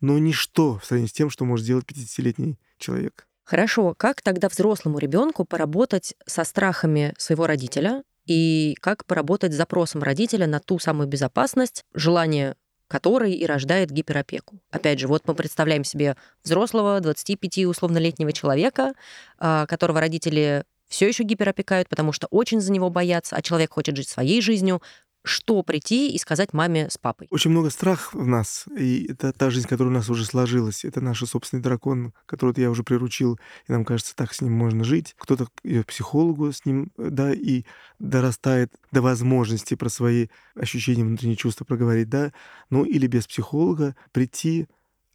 но 0.00 0.18
ничто 0.18 0.78
в 0.78 0.84
сравнении 0.84 1.08
с 1.08 1.12
тем, 1.12 1.30
что 1.30 1.44
может 1.44 1.64
сделать 1.64 1.84
50-летний 1.86 2.58
человек. 2.78 3.26
Хорошо, 3.44 3.94
как 3.96 4.22
тогда 4.22 4.48
взрослому 4.48 4.98
ребенку 4.98 5.44
поработать 5.44 6.14
со 6.26 6.42
страхами 6.44 7.14
своего 7.16 7.46
родителя 7.46 8.02
и 8.26 8.76
как 8.80 9.04
поработать 9.04 9.52
с 9.52 9.56
запросом 9.56 10.02
родителя 10.02 10.46
на 10.48 10.58
ту 10.58 10.78
самую 10.78 11.06
безопасность, 11.06 11.84
желание 11.94 12.56
которой 12.88 13.32
и 13.32 13.46
рождает 13.46 13.90
гиперопеку. 13.90 14.60
Опять 14.70 15.00
же, 15.00 15.08
вот 15.08 15.26
мы 15.26 15.34
представляем 15.34 15.84
себе 15.84 16.16
взрослого, 16.44 17.00
25 17.00 17.66
условно-летнего 17.66 18.32
человека, 18.32 18.94
а, 19.38 19.66
которого 19.66 20.00
родители 20.00 20.64
все 20.88 21.08
еще 21.08 21.24
гиперопекают, 21.24 21.88
потому 21.88 22.12
что 22.12 22.28
очень 22.30 22.60
за 22.60 22.70
него 22.70 22.90
боятся, 22.90 23.36
а 23.36 23.42
человек 23.42 23.72
хочет 23.72 23.96
жить 23.96 24.08
своей 24.08 24.40
жизнью, 24.40 24.82
что 25.26 25.62
прийти 25.62 26.12
и 26.12 26.18
сказать 26.18 26.52
маме 26.52 26.88
с 26.88 26.98
папой? 26.98 27.26
Очень 27.30 27.50
много 27.50 27.70
страх 27.70 28.14
в 28.14 28.26
нас, 28.26 28.64
и 28.76 29.06
это 29.10 29.32
та 29.32 29.50
жизнь, 29.50 29.66
которая 29.66 29.92
у 29.92 29.94
нас 29.94 30.08
уже 30.08 30.24
сложилась. 30.24 30.84
Это 30.84 31.00
наш 31.00 31.18
собственный 31.18 31.62
дракон, 31.62 32.12
которого 32.26 32.58
я 32.58 32.70
уже 32.70 32.84
приручил, 32.84 33.38
и 33.68 33.72
нам 33.72 33.84
кажется, 33.84 34.14
так 34.14 34.32
с 34.32 34.40
ним 34.40 34.52
можно 34.52 34.84
жить. 34.84 35.14
Кто-то 35.18 35.48
идет 35.64 35.86
к 35.86 35.88
психологу 35.88 36.52
с 36.52 36.64
ним, 36.64 36.92
да, 36.96 37.32
и 37.32 37.64
дорастает 37.98 38.72
до 38.92 39.02
возможности 39.02 39.74
про 39.74 39.88
свои 39.88 40.28
ощущения, 40.54 41.04
внутренние 41.04 41.36
чувства 41.36 41.64
проговорить, 41.64 42.08
да, 42.08 42.32
ну 42.70 42.84
или 42.84 43.06
без 43.06 43.26
психолога 43.26 43.96
прийти, 44.12 44.68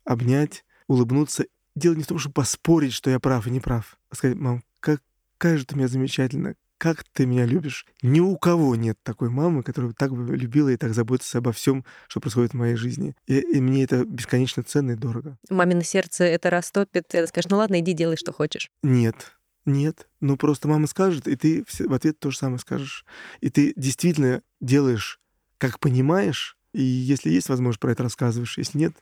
обнять, 0.03 0.65
улыбнуться. 0.87 1.45
Дело 1.75 1.95
не 1.95 2.03
в 2.03 2.07
том, 2.07 2.19
чтобы 2.19 2.33
поспорить, 2.33 2.93
что 2.93 3.09
я 3.09 3.19
прав 3.19 3.47
и 3.47 3.51
не 3.51 3.61
прав, 3.61 3.97
а 4.09 4.15
сказать, 4.15 4.37
мам, 4.37 4.61
какая 4.79 5.57
же 5.57 5.65
ты 5.65 5.75
у 5.75 5.77
меня 5.77 5.87
замечательная, 5.87 6.55
как 6.81 7.03
ты 7.03 7.27
меня 7.27 7.45
любишь. 7.45 7.85
Ни 8.01 8.21
у 8.21 8.35
кого 8.37 8.75
нет 8.75 8.97
такой 9.03 9.29
мамы, 9.29 9.61
которая 9.61 9.93
так 9.93 10.11
бы 10.11 10.35
любила 10.35 10.67
и 10.69 10.77
так 10.77 10.95
заботится 10.95 11.37
обо 11.37 11.51
всем, 11.51 11.85
что 12.07 12.19
происходит 12.19 12.53
в 12.53 12.55
моей 12.55 12.75
жизни. 12.75 13.15
И, 13.27 13.37
и 13.37 13.61
мне 13.61 13.83
это 13.83 14.03
бесконечно 14.03 14.63
ценно 14.63 14.93
и 14.93 14.95
дорого. 14.95 15.37
Мамино 15.51 15.83
сердце 15.83 16.23
это 16.23 16.49
растопит, 16.49 17.13
и 17.13 17.27
скажешь, 17.27 17.51
ну 17.51 17.57
ладно, 17.57 17.79
иди 17.79 17.93
делай, 17.93 18.17
что 18.17 18.33
хочешь. 18.33 18.71
Нет, 18.81 19.37
нет, 19.63 20.07
ну 20.21 20.37
просто 20.37 20.67
мама 20.67 20.87
скажет, 20.87 21.27
и 21.27 21.35
ты 21.35 21.63
в 21.67 21.93
ответ 21.93 22.17
то 22.17 22.31
же 22.31 22.37
самое 22.37 22.57
скажешь. 22.57 23.05
И 23.41 23.51
ты 23.51 23.73
действительно 23.75 24.41
делаешь, 24.59 25.19
как 25.59 25.79
понимаешь, 25.79 26.57
и 26.73 26.81
если 26.81 27.29
есть 27.29 27.49
возможность, 27.49 27.79
про 27.79 27.91
это 27.91 28.01
рассказываешь, 28.01 28.57
если 28.57 28.79
нет, 28.79 28.95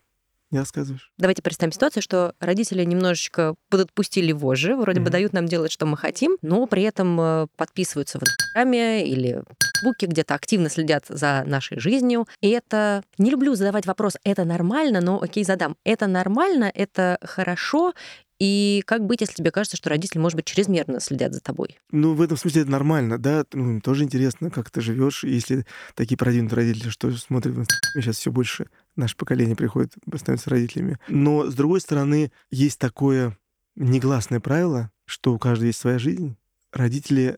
не 0.52 0.60
рассказываешь. 0.60 1.12
Давайте 1.18 1.42
представим 1.42 1.72
ситуацию, 1.72 2.04
что 2.04 2.34
родители 2.40 2.84
немножечко 2.84 3.56
подотпустили 3.70 4.32
вожжи, 4.32 4.76
вроде 4.76 5.00
mm-hmm. 5.00 5.04
бы 5.04 5.10
дают 5.10 5.34
нам 5.34 5.46
делать, 5.46 5.72
что 5.72 5.86
мы 5.86 5.98
хотим, 5.98 6.38
но 6.42 6.66
при 6.66 6.84
этом 6.84 7.20
э, 7.20 7.48
подписываются 7.56 8.20
в 8.20 8.24
Инстаграме 8.24 9.08
или 9.08 9.44
Фейсбуке, 9.80 10.08
где-то 10.08 10.36
активно 10.36 10.70
следят 10.70 11.06
за 11.08 11.44
нашей 11.46 11.80
жизнью. 11.80 12.28
И 12.42 12.50
это... 12.50 13.04
Не 13.18 13.32
люблю 13.32 13.56
задавать 13.56 13.86
вопрос, 13.86 14.18
это 14.24 14.46
нормально, 14.46 15.02
но 15.02 15.22
окей, 15.22 15.44
задам. 15.44 15.76
Это 15.84 16.08
нормально, 16.08 16.72
это 16.74 17.18
хорошо, 17.22 17.94
и 18.40 18.84
как 18.86 19.06
быть, 19.06 19.20
если 19.20 19.36
тебе 19.36 19.52
кажется, 19.52 19.76
что 19.76 19.90
родители, 19.90 20.20
может 20.20 20.38
быть, 20.38 20.46
чрезмерно 20.46 21.02
следят 21.02 21.34
за 21.34 21.42
тобой? 21.42 21.78
Ну, 21.92 22.14
в 22.14 22.22
этом 22.22 22.38
смысле 22.38 22.62
это 22.62 22.72
нормально, 22.72 23.18
да. 23.18 23.44
Ну, 23.54 23.82
тоже 23.82 24.06
интересно, 24.06 24.50
как 24.50 24.72
ты 24.72 24.80
живешь. 24.80 25.26
Если 25.26 25.66
такие 25.94 26.18
продвинутые 26.18 26.58
родители, 26.58 26.90
что 26.90 27.12
смотрят 27.12 27.68
сейчас 27.94 28.18
все 28.18 28.32
больше 28.32 28.68
наше 28.96 29.18
поколение 29.18 29.58
приходит, 29.58 29.94
становятся 30.16 30.50
родителями. 30.50 30.98
Но, 31.10 31.52
с 31.52 31.54
другой 31.54 31.82
стороны, 31.82 32.32
есть 32.50 32.80
такое 32.80 33.38
негласное 33.76 34.40
правило, 34.40 34.92
что 35.06 35.34
у 35.34 35.40
каждого 35.40 35.68
есть 35.68 35.80
своя 35.80 36.00
жизнь. 36.00 36.38
Родители 36.72 37.38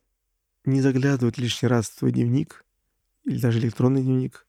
не 0.66 0.82
заглядывают 0.82 1.40
лишний 1.40 1.68
раз 1.68 1.90
в 1.90 1.98
твой 1.98 2.12
дневник 2.12 2.64
или 3.26 3.40
даже 3.40 3.60
электронный 3.60 4.04
дневник. 4.04 4.46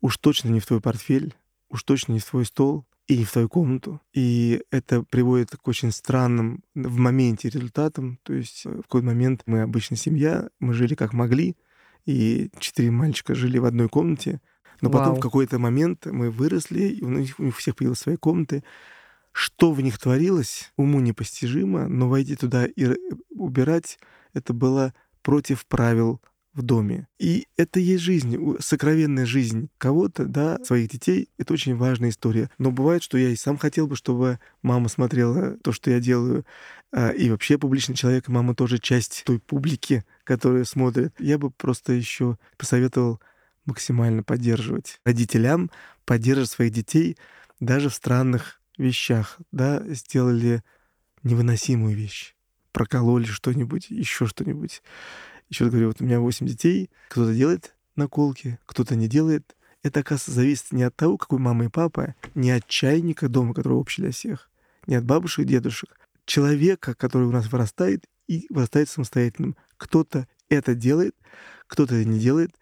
Уж 0.00 0.18
точно 0.18 0.48
не 0.48 0.60
в 0.60 0.66
твой 0.66 0.80
портфель, 0.80 1.34
уж 1.68 1.84
точно 1.84 2.12
не 2.14 2.18
в 2.18 2.24
твой 2.24 2.44
стол, 2.44 2.84
и 3.06 3.24
в 3.24 3.32
твою 3.32 3.48
комнату. 3.48 4.00
И 4.12 4.62
это 4.70 5.02
приводит 5.02 5.50
к 5.50 5.68
очень 5.68 5.92
странным 5.92 6.62
в 6.74 6.96
моменте 6.96 7.48
результатам. 7.48 8.18
То 8.22 8.32
есть 8.32 8.64
э, 8.64 8.70
в 8.70 8.82
какой-то 8.82 9.06
момент 9.06 9.42
мы 9.46 9.62
обычно 9.62 9.96
семья, 9.96 10.48
мы 10.58 10.74
жили 10.74 10.94
как 10.94 11.12
могли, 11.12 11.56
и 12.06 12.50
четыре 12.58 12.90
мальчика 12.90 13.34
жили 13.34 13.58
в 13.58 13.64
одной 13.64 13.88
комнате. 13.88 14.40
Но 14.80 14.90
Вау. 14.90 15.00
потом 15.00 15.16
в 15.16 15.20
какой-то 15.20 15.58
момент 15.58 16.06
мы 16.06 16.30
выросли, 16.30 16.82
и 16.84 17.02
у 17.02 17.08
них, 17.08 17.38
у 17.38 17.44
них 17.44 17.56
всех 17.56 17.76
появились 17.76 17.98
свои 17.98 18.16
комнаты. 18.16 18.64
Что 19.32 19.72
в 19.72 19.80
них 19.80 19.98
творилось, 19.98 20.72
уму 20.76 21.00
непостижимо, 21.00 21.88
но 21.88 22.08
войти 22.08 22.36
туда 22.36 22.66
и 22.66 22.96
убирать, 23.30 23.98
это 24.32 24.52
было 24.52 24.94
против 25.22 25.66
правил 25.66 26.20
в 26.54 26.62
доме. 26.62 27.08
И 27.18 27.46
это 27.56 27.80
есть 27.80 28.02
жизнь, 28.02 28.38
сокровенная 28.60 29.26
жизнь 29.26 29.68
кого-то, 29.78 30.24
да, 30.24 30.58
своих 30.64 30.88
детей. 30.88 31.28
Это 31.36 31.52
очень 31.52 31.76
важная 31.76 32.10
история. 32.10 32.48
Но 32.58 32.70
бывает, 32.70 33.02
что 33.02 33.18
я 33.18 33.30
и 33.30 33.36
сам 33.36 33.58
хотел 33.58 33.86
бы, 33.86 33.96
чтобы 33.96 34.38
мама 34.62 34.88
смотрела 34.88 35.56
то, 35.58 35.72
что 35.72 35.90
я 35.90 36.00
делаю. 36.00 36.46
А, 36.92 37.10
и 37.10 37.28
вообще 37.30 37.58
публичный 37.58 37.96
человек, 37.96 38.28
мама 38.28 38.54
тоже 38.54 38.78
часть 38.78 39.24
той 39.26 39.40
публики, 39.40 40.04
которая 40.22 40.64
смотрит. 40.64 41.14
Я 41.18 41.38
бы 41.38 41.50
просто 41.50 41.92
еще 41.92 42.38
посоветовал 42.56 43.20
максимально 43.66 44.22
поддерживать 44.22 45.00
родителям, 45.04 45.70
поддерживать 46.04 46.50
своих 46.50 46.72
детей 46.72 47.16
даже 47.60 47.88
в 47.88 47.94
странных 47.94 48.60
вещах, 48.78 49.38
да, 49.52 49.82
сделали 49.88 50.62
невыносимую 51.22 51.96
вещь, 51.96 52.34
прокололи 52.72 53.24
что-нибудь, 53.24 53.90
еще 53.90 54.26
что-нибудь. 54.26 54.82
Еще 55.50 55.64
раз 55.64 55.70
говорю, 55.72 55.88
вот 55.88 56.00
у 56.00 56.04
меня 56.04 56.20
8 56.20 56.46
детей, 56.46 56.90
кто-то 57.08 57.34
делает 57.34 57.74
наколки, 57.96 58.58
кто-то 58.66 58.96
не 58.96 59.08
делает. 59.08 59.56
Это, 59.82 60.00
оказывается, 60.00 60.32
зависит 60.32 60.72
не 60.72 60.82
от 60.82 60.96
того, 60.96 61.18
какой 61.18 61.38
мама 61.38 61.66
и 61.66 61.68
папа, 61.68 62.14
не 62.34 62.50
от 62.50 62.66
чайника 62.66 63.28
дома, 63.28 63.54
который 63.54 63.74
общий 63.74 64.02
для 64.02 64.12
всех, 64.12 64.50
не 64.86 64.94
от 64.94 65.04
бабушек 65.04 65.44
и 65.44 65.48
дедушек. 65.48 65.90
Человека, 66.24 66.94
который 66.94 67.28
у 67.28 67.32
нас 67.32 67.52
вырастает 67.52 68.04
и 68.26 68.46
вырастает 68.48 68.88
самостоятельным. 68.88 69.56
Кто-то 69.76 70.26
это 70.48 70.74
делает, 70.74 71.14
кто-то 71.66 71.94
это 71.94 72.08
не 72.08 72.18
делает. 72.18 72.54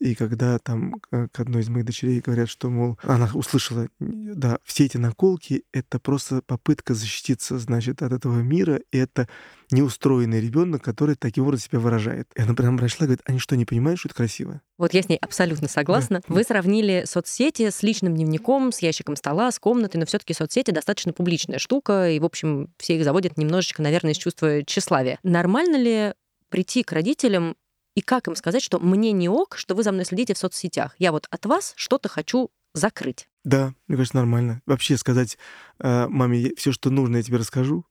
И 0.00 0.14
когда 0.14 0.58
там 0.58 0.94
к 1.00 1.40
одной 1.40 1.62
из 1.62 1.68
моих 1.68 1.84
дочерей 1.84 2.20
говорят, 2.20 2.48
что, 2.48 2.70
мол, 2.70 2.98
она 3.02 3.28
услышала, 3.34 3.88
да, 3.98 4.58
все 4.64 4.84
эти 4.84 4.96
наколки— 4.96 5.64
это 5.72 5.98
просто 5.98 6.40
попытка 6.42 6.94
защититься, 6.94 7.58
значит, 7.58 8.02
от 8.02 8.12
этого 8.12 8.40
мира, 8.40 8.80
и 8.92 8.98
это 8.98 9.28
неустроенный 9.70 10.40
ребенок, 10.40 10.82
который 10.82 11.16
таким 11.16 11.44
образом 11.44 11.68
себя 11.68 11.80
выражает. 11.80 12.28
И 12.36 12.42
она 12.42 12.54
прям 12.54 12.78
прошла 12.78 13.04
и 13.04 13.08
говорит, 13.08 13.22
они 13.26 13.38
что, 13.38 13.56
не 13.56 13.64
понимают, 13.64 13.98
что 13.98 14.08
это 14.08 14.16
красиво? 14.16 14.60
Вот 14.78 14.94
я 14.94 15.02
с 15.02 15.08
ней 15.08 15.18
абсолютно 15.18 15.68
согласна. 15.68 16.22
Да. 16.26 16.34
Вы 16.34 16.44
сравнили 16.44 17.02
соцсети 17.04 17.68
с 17.68 17.82
личным 17.82 18.14
дневником, 18.14 18.70
с 18.70 18.78
ящиком 18.78 19.16
стола, 19.16 19.50
с 19.50 19.58
комнатой, 19.58 19.98
но 19.98 20.06
все 20.06 20.18
таки 20.18 20.32
соцсети 20.32 20.70
достаточно 20.70 21.12
публичная 21.12 21.58
штука, 21.58 22.08
и, 22.08 22.20
в 22.20 22.24
общем, 22.24 22.72
все 22.78 22.96
их 22.96 23.04
заводят 23.04 23.36
немножечко, 23.36 23.82
наверное, 23.82 24.12
из 24.12 24.16
чувства 24.16 24.64
тщеславия. 24.64 25.18
Нормально 25.24 25.76
ли 25.76 26.14
прийти 26.48 26.82
к 26.82 26.92
родителям 26.92 27.56
и 27.98 28.00
как 28.00 28.28
им 28.28 28.36
сказать, 28.36 28.62
что 28.62 28.78
мне 28.78 29.10
не 29.10 29.28
ок, 29.28 29.56
что 29.56 29.74
вы 29.74 29.82
за 29.82 29.90
мной 29.90 30.04
следите 30.04 30.32
в 30.32 30.38
соцсетях. 30.38 30.94
Я 31.00 31.10
вот 31.10 31.26
от 31.30 31.44
вас 31.46 31.72
что-то 31.74 32.08
хочу 32.08 32.48
закрыть. 32.72 33.28
Да, 33.42 33.74
мне 33.88 33.96
кажется, 33.96 34.16
нормально. 34.16 34.62
Вообще 34.66 34.96
сказать 34.96 35.36
э, 35.80 36.06
маме 36.06 36.52
все, 36.56 36.70
что 36.70 36.90
нужно, 36.90 37.16
я 37.16 37.24
тебе 37.24 37.38
расскажу. 37.38 37.84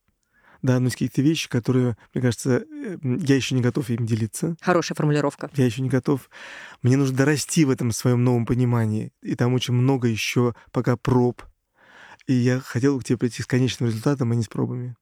Да, 0.61 0.79
но 0.79 0.85
есть 0.85 0.95
какие-то 0.95 1.21
вещи, 1.21 1.49
которые, 1.49 1.97
мне 2.13 2.21
кажется, 2.21 2.63
э, 2.71 2.97
я 3.03 3.35
еще 3.35 3.53
не 3.53 3.61
готов 3.61 3.89
им 3.89 4.05
делиться. 4.05 4.55
Хорошая 4.61 4.95
формулировка. 4.95 5.51
Я 5.55 5.65
еще 5.65 5.81
не 5.81 5.89
готов. 5.89 6.29
Мне 6.83 6.95
нужно 6.95 7.17
дорасти 7.17 7.65
в 7.65 7.69
этом 7.69 7.91
своем 7.91 8.23
новом 8.23 8.45
понимании. 8.45 9.11
И 9.21 9.35
там 9.35 9.53
очень 9.55 9.73
много 9.73 10.07
еще 10.07 10.55
пока 10.71 10.95
проб. 10.95 11.41
И 12.27 12.33
я 12.33 12.61
хотел 12.61 12.97
к 13.01 13.03
тебе 13.03 13.17
прийти 13.17 13.43
с 13.43 13.45
конечным 13.45 13.89
результатом, 13.89 14.31
а 14.31 14.35
не 14.35 14.43
с 14.43 14.47
пробами. 14.47 14.95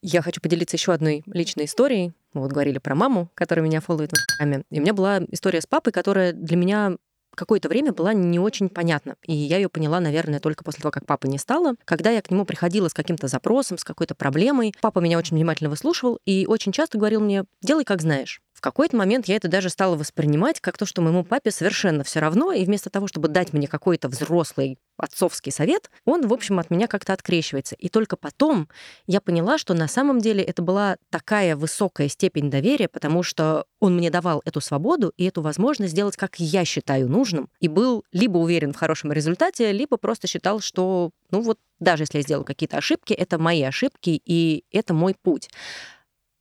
Я 0.00 0.20
хочу 0.20 0.40
поделиться 0.40 0.74
еще 0.74 0.92
одной 0.92 1.22
личной 1.26 1.66
историей. 1.66 2.12
Мы 2.32 2.42
вот 2.42 2.52
говорили 2.52 2.78
про 2.78 2.94
маму, 2.94 3.30
которая 3.34 3.64
меня 3.64 3.80
фолловит 3.80 4.10
в 4.10 4.14
Инстаграме. 4.14 4.64
И 4.70 4.78
у 4.78 4.82
меня 4.82 4.94
была 4.94 5.20
история 5.30 5.60
с 5.60 5.66
папой, 5.66 5.92
которая 5.92 6.32
для 6.32 6.56
меня 6.56 6.96
какое-то 7.34 7.68
время 7.68 7.92
была 7.92 8.12
не 8.12 8.38
очень 8.38 8.68
понятна. 8.68 9.16
И 9.26 9.32
я 9.32 9.56
ее 9.56 9.68
поняла, 9.68 10.00
наверное, 10.00 10.40
только 10.40 10.64
после 10.64 10.82
того, 10.82 10.92
как 10.92 11.06
папы 11.06 11.28
не 11.28 11.38
стало. 11.38 11.74
Когда 11.84 12.10
я 12.10 12.22
к 12.22 12.30
нему 12.30 12.44
приходила 12.44 12.88
с 12.88 12.94
каким-то 12.94 13.28
запросом, 13.28 13.78
с 13.78 13.84
какой-то 13.84 14.14
проблемой, 14.14 14.74
папа 14.80 14.98
меня 14.98 15.18
очень 15.18 15.36
внимательно 15.36 15.70
выслушивал 15.70 16.18
и 16.26 16.46
очень 16.46 16.72
часто 16.72 16.98
говорил 16.98 17.20
мне, 17.20 17.44
делай 17.62 17.84
как 17.84 18.02
знаешь 18.02 18.40
какой-то 18.62 18.96
момент 18.96 19.26
я 19.26 19.36
это 19.36 19.48
даже 19.48 19.68
стала 19.68 19.96
воспринимать 19.96 20.60
как 20.60 20.78
то, 20.78 20.86
что 20.86 21.02
моему 21.02 21.24
папе 21.24 21.50
совершенно 21.50 22.04
все 22.04 22.20
равно, 22.20 22.52
и 22.52 22.64
вместо 22.64 22.88
того, 22.88 23.08
чтобы 23.08 23.28
дать 23.28 23.52
мне 23.52 23.68
какой-то 23.68 24.08
взрослый 24.08 24.78
отцовский 24.96 25.52
совет, 25.52 25.90
он, 26.04 26.26
в 26.26 26.32
общем, 26.32 26.58
от 26.58 26.70
меня 26.70 26.86
как-то 26.86 27.12
открещивается. 27.12 27.74
И 27.74 27.88
только 27.88 28.16
потом 28.16 28.68
я 29.06 29.20
поняла, 29.20 29.58
что 29.58 29.74
на 29.74 29.88
самом 29.88 30.20
деле 30.20 30.42
это 30.42 30.62
была 30.62 30.96
такая 31.10 31.56
высокая 31.56 32.08
степень 32.08 32.50
доверия, 32.50 32.88
потому 32.88 33.22
что 33.22 33.66
он 33.80 33.96
мне 33.96 34.10
давал 34.10 34.40
эту 34.44 34.60
свободу 34.60 35.12
и 35.16 35.24
эту 35.24 35.42
возможность 35.42 35.92
сделать, 35.92 36.16
как 36.16 36.38
я 36.38 36.64
считаю 36.64 37.08
нужным, 37.08 37.50
и 37.60 37.68
был 37.68 38.04
либо 38.12 38.38
уверен 38.38 38.72
в 38.72 38.76
хорошем 38.76 39.12
результате, 39.12 39.72
либо 39.72 39.96
просто 39.96 40.28
считал, 40.28 40.60
что, 40.60 41.10
ну 41.30 41.40
вот, 41.40 41.58
даже 41.80 42.04
если 42.04 42.18
я 42.18 42.22
сделал 42.22 42.44
какие-то 42.44 42.78
ошибки, 42.78 43.12
это 43.12 43.38
мои 43.38 43.62
ошибки, 43.62 44.22
и 44.24 44.64
это 44.70 44.94
мой 44.94 45.16
путь. 45.20 45.50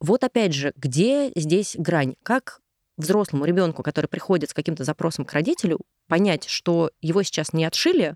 Вот 0.02 0.24
опять 0.24 0.54
же, 0.54 0.74
где 0.76 1.32
здесь 1.36 1.76
грань? 1.78 2.16
Как 2.24 2.60
взрослому 2.98 3.46
ребенку, 3.46 3.84
который 3.84 4.08
приходит 4.08 4.50
с 4.50 4.54
каким-то 4.54 4.84
запросом 4.84 5.26
к 5.26 5.34
родителю, 5.34 5.80
понять, 6.08 6.46
что 6.48 6.90
его 7.02 7.22
сейчас 7.22 7.54
не 7.54 7.66
отшили, 7.66 8.16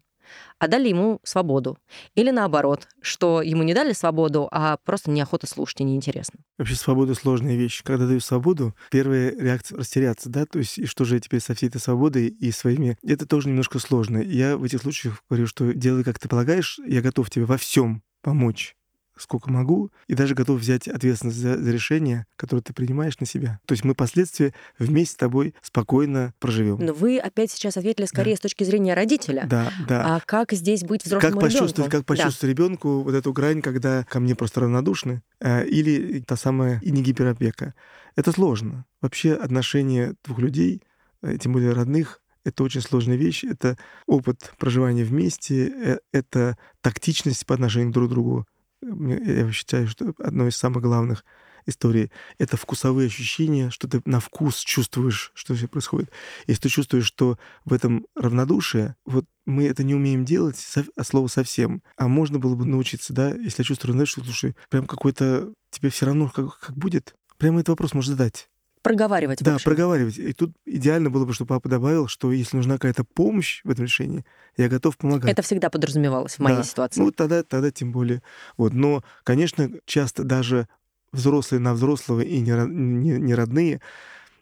а 0.57 0.67
дали 0.67 0.89
ему 0.89 1.19
свободу. 1.23 1.77
Или 2.15 2.31
наоборот, 2.31 2.87
что 3.01 3.43
ему 3.43 3.61
не 3.61 3.75
дали 3.75 3.93
свободу, 3.93 4.47
а 4.51 4.77
просто 4.77 5.11
неохота 5.11 5.45
слушать 5.45 5.81
и 5.81 5.83
неинтересно. 5.83 6.39
Вообще 6.57 6.73
свобода— 6.73 7.13
сложная 7.15 7.55
вещь. 7.55 7.83
Когда 7.83 8.07
дают 8.07 8.23
свободу, 8.23 8.75
первая 8.89 9.29
реакция— 9.37 9.77
растеряться, 9.77 10.29
да, 10.29 10.47
то 10.47 10.57
есть 10.57 10.79
и 10.79 10.87
что 10.87 11.05
же 11.05 11.15
я 11.15 11.21
теперь 11.21 11.39
со 11.39 11.53
всей 11.53 11.69
этой 11.69 11.79
свободой 11.79 12.27
и 12.27 12.51
своими... 12.51 12.97
Это 13.03 13.27
тоже 13.27 13.49
немножко 13.49 13.77
сложно. 13.77 14.17
Я 14.17 14.57
в 14.57 14.63
этих 14.63 14.81
случаях 14.81 15.23
говорю, 15.29 15.45
что 15.45 15.71
делай, 15.71 16.03
как 16.03 16.17
ты 16.17 16.27
полагаешь, 16.27 16.79
я 16.87 17.03
готов 17.03 17.29
тебе 17.29 17.45
во 17.45 17.57
всем 17.57 18.01
помочь 18.23 18.75
сколько 19.17 19.49
могу, 19.49 19.91
и 20.07 20.15
даже 20.15 20.35
готов 20.35 20.59
взять 20.59 20.87
ответственность 20.87 21.37
за, 21.37 21.57
за 21.57 21.71
решение, 21.71 22.25
которое 22.35 22.61
ты 22.61 22.73
принимаешь 22.73 23.19
на 23.19 23.25
себя. 23.25 23.59
То 23.65 23.73
есть 23.73 23.83
мы 23.83 23.95
последствия 23.95 24.53
вместе 24.77 25.13
с 25.13 25.17
тобой 25.17 25.55
спокойно 25.61 26.33
проживем. 26.39 26.77
Но 26.79 26.93
вы 26.93 27.17
опять 27.17 27.51
сейчас 27.51 27.77
ответили 27.77 28.05
скорее 28.05 28.33
да. 28.33 28.37
с 28.37 28.39
точки 28.41 28.63
зрения 28.63 28.93
родителя. 28.93 29.45
Да, 29.49 29.71
да. 29.87 30.15
А 30.15 30.19
как 30.25 30.51
здесь 30.51 30.83
быть 30.83 31.03
взрослым 31.05 31.33
как 31.33 31.41
почувствовать, 31.41 31.91
Как 31.91 32.05
почувствовать 32.05 32.41
да. 32.41 32.47
ребенку 32.63 33.01
вот 33.01 33.13
эту 33.13 33.31
грань, 33.33 33.61
когда 33.61 34.03
ко 34.03 34.19
мне 34.19 34.35
просто 34.35 34.61
равнодушны, 34.61 35.21
э, 35.39 35.65
или 35.67 36.21
та 36.21 36.35
самая 36.35 36.79
и 36.81 36.91
не 36.91 37.01
гиперопека. 37.01 37.73
Это 38.15 38.31
сложно. 38.31 38.85
Вообще 39.01 39.33
отношения 39.33 40.15
двух 40.23 40.39
людей, 40.39 40.81
э, 41.21 41.37
тем 41.37 41.53
более 41.53 41.71
родных, 41.73 42.21
это 42.45 42.63
очень 42.63 42.81
сложная 42.81 43.17
вещь. 43.17 43.43
Это 43.43 43.77
опыт 44.05 44.53
проживания 44.57 45.03
вместе, 45.03 45.67
э, 45.67 45.97
это 46.13 46.57
тактичность 46.81 47.45
по 47.45 47.55
отношению 47.55 47.91
друг 47.91 48.09
к 48.09 48.11
другу 48.11 48.45
я 48.87 49.51
считаю, 49.51 49.87
что 49.87 50.13
одно 50.19 50.47
из 50.47 50.55
самых 50.55 50.83
главных 50.83 51.25
истории. 51.65 52.11
Это 52.37 52.57
вкусовые 52.57 53.07
ощущения, 53.07 53.69
что 53.69 53.87
ты 53.87 54.01
на 54.05 54.19
вкус 54.19 54.59
чувствуешь, 54.59 55.31
что 55.33 55.55
здесь 55.55 55.69
происходит. 55.69 56.11
Если 56.47 56.63
ты 56.63 56.69
чувствуешь, 56.69 57.05
что 57.05 57.37
в 57.63 57.73
этом 57.73 58.05
равнодушие, 58.15 58.95
вот 59.05 59.25
мы 59.45 59.65
это 59.65 59.83
не 59.83 59.95
умеем 59.95 60.25
делать 60.25 60.63
от 60.95 61.07
слова 61.07 61.27
совсем. 61.27 61.81
А 61.97 62.07
можно 62.07 62.39
было 62.39 62.55
бы 62.55 62.65
научиться, 62.65 63.13
да, 63.13 63.29
если 63.29 63.61
я 63.61 63.65
чувствую 63.65 63.89
равнодушие, 63.89 64.23
слушай, 64.23 64.55
прям 64.69 64.85
какой-то 64.85 65.53
тебе 65.71 65.89
все 65.89 66.05
равно 66.05 66.29
как, 66.29 66.59
как 66.59 66.77
будет. 66.77 67.15
Прямо 67.37 67.59
этот 67.59 67.69
вопрос 67.69 67.93
можно 67.93 68.11
задать 68.15 68.49
проговаривать. 68.85 69.41
Да, 69.41 69.57
проговаривать. 69.63 70.19
И 70.19 70.31
тут 70.33 70.51
идеально 70.65 71.09
было 71.09 71.25
бы, 71.25 71.33
чтобы 71.33 71.49
папа 71.49 71.67
добавил, 71.67 72.07
что 72.07 72.31
если 72.31 72.55
нужна 72.55 72.75
какая-то 72.75 73.03
помощь 73.03 73.61
в 73.63 73.69
этом 73.71 73.85
решении, 73.85 74.23
я 74.57 74.69
готов 74.69 74.95
помогать. 74.95 75.31
Это 75.31 75.41
всегда 75.41 75.71
подразумевалось 75.71 76.35
в 76.35 76.39
моей 76.39 76.57
да. 76.57 76.63
ситуации. 76.63 77.01
Ну, 77.01 77.11
тогда, 77.11 77.41
тогда 77.41 77.71
тем 77.71 77.91
более. 77.91 78.21
Вот. 78.57 78.73
Но, 78.73 79.03
конечно, 79.23 79.71
часто 79.85 80.23
даже 80.23 80.67
взрослые 81.11 81.59
на 81.59 81.73
взрослого 81.73 82.21
и 82.21 82.39
не, 82.39 82.51
не, 82.51 83.17
не 83.19 83.33
родные 83.33 83.81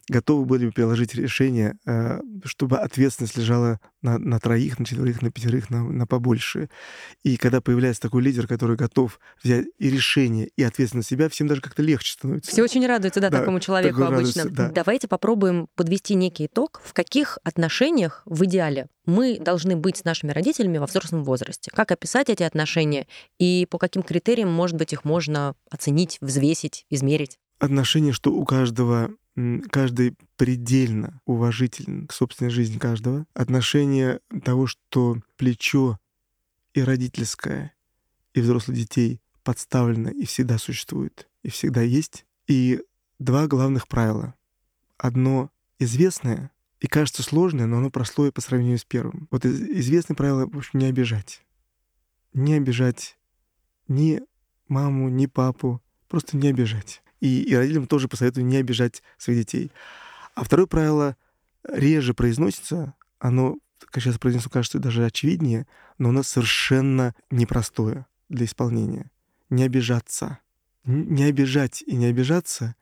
готовы 0.10 0.46
были 0.46 0.66
бы 0.66 0.72
приложить 0.72 1.16
решение, 1.16 1.78
э, 1.86 2.20
чтобы 2.44 2.78
ответственность 2.80 3.38
лежала 3.38 3.80
на, 4.02 4.18
на 4.18 4.39
троих, 4.39 4.80
на 4.80 4.86
четверых, 4.86 5.22
на 5.22 5.32
пятерых, 5.32 5.70
на, 5.70 5.84
на 5.84 6.06
побольше. 6.06 6.70
И 7.24 7.38
когда 7.38 7.62
появляется 7.62 8.02
такой 8.02 8.22
лидер, 8.22 8.48
который 8.48 8.76
готов 8.76 9.20
взять 9.42 9.68
и 9.78 9.89
решение, 9.89 10.50
и 10.58 10.63
ответственность 10.63 11.12
на 11.12 11.16
себя, 11.16 11.30
всем 11.30 11.48
даже 11.48 11.62
как-то 11.62 11.82
легче 11.82 12.13
становится. 12.13 12.52
Все 12.52 12.63
очень 12.63 12.86
радуются, 12.86 13.22
да, 13.22 13.30
да 13.30 13.39
такому 13.39 13.60
человеку 13.60 14.04
обычно. 14.04 14.44
Радуется, 14.44 14.50
да. 14.50 14.70
Давайте 14.70 15.08
попробуем 15.08 15.68
подвести 15.76 16.16
некий 16.16 16.48
итог, 16.48 16.82
в 16.84 16.94
каких 16.94 17.39
отношениях 17.44 18.24
в 18.26 18.44
идеале 18.46 18.88
мы 19.06 19.39
должны 19.39 19.76
быть 19.76 19.98
с 19.98 20.04
нашими 20.04 20.32
родителями 20.32 20.78
во 20.78 20.86
взрослом 20.86 21.24
возрасте. 21.24 21.72
Как 21.74 21.92
описать 21.92 22.30
эти 22.30 22.44
отношения 22.44 23.08
и 23.38 23.68
по 23.70 23.78
каким 23.78 24.04
критериям, 24.04 24.52
может 24.52 24.78
быть, 24.78 24.94
их 24.94 25.04
можно 25.04 25.56
оценить, 25.70 26.18
взвесить, 26.22 26.86
измерить? 26.89 27.38
Отношения, 27.60 28.12
что 28.12 28.34
у 28.34 28.46
каждого 28.46 29.12
каждый 29.72 30.15
предельно 30.38 31.19
уважителен 31.26 32.08
к 32.08 32.13
собственной 32.13 32.52
жизни 32.52 32.78
каждого. 32.78 33.26
Отношение 33.34 34.19
того, 34.43 34.67
что 34.67 35.17
плечо 35.38 36.00
и 36.74 36.82
родительское, 36.82 37.74
и 38.34 38.41
взрослых 38.41 38.78
детей 38.78 39.22
подставлено 39.43 40.10
и 40.10 40.26
всегда 40.26 40.58
существует, 40.58 41.30
и 41.43 41.50
всегда 41.50 41.82
есть. 41.82 42.26
И 42.48 42.82
два 43.19 43.48
главных 43.48 43.88
правила. 43.88 44.36
Одно 44.98 45.50
известное 45.80 46.52
и 46.80 46.88
кажется 46.88 47.24
сложное, 47.24 47.65
но 47.65 47.78
оно 47.78 47.89
прослое 47.89 48.32
по 48.32 48.41
сравнению 48.41 48.78
с 48.78 48.86
первым. 48.86 49.28
Вот 49.32 49.46
известное 49.46 50.15
правило, 50.15 50.46
в 50.46 50.58
общем, 50.58 50.80
не 50.80 50.86
обижать. 50.86 51.43
Не 52.34 52.56
обижать 52.56 53.17
ни 53.88 54.22
маму, 54.67 55.10
ни 55.10 55.26
папу, 55.26 55.82
просто 56.08 56.38
не 56.38 56.50
обижать. 56.50 57.03
И, 57.24 57.44
и 57.44 57.56
родителям 57.56 57.88
тоже 57.88 58.10
посоветую 58.10 58.46
не 58.46 58.58
обижать 58.58 59.02
своих 59.18 59.40
детей. 59.40 59.72
А 60.36 60.44
второе 60.44 60.68
правило 60.68 61.16
реже 61.64 62.14
произносится, 62.14 62.96
оно, 63.18 63.60
как 63.80 64.04
сейчас 64.04 64.20
произнесу, 64.20 64.50
кажется 64.50 64.78
даже 64.78 65.06
очевиднее, 65.06 65.66
но 65.98 66.10
оно 66.10 66.22
совершенно 66.22 67.16
непростое 67.32 68.08
для 68.28 68.46
исполнения. 68.46 69.10
Не 69.50 69.64
обижаться. 69.64 70.40
Не 70.84 71.24
обижать 71.24 71.82
и 71.88 71.96
не 71.96 72.08
обижаться, 72.08 72.76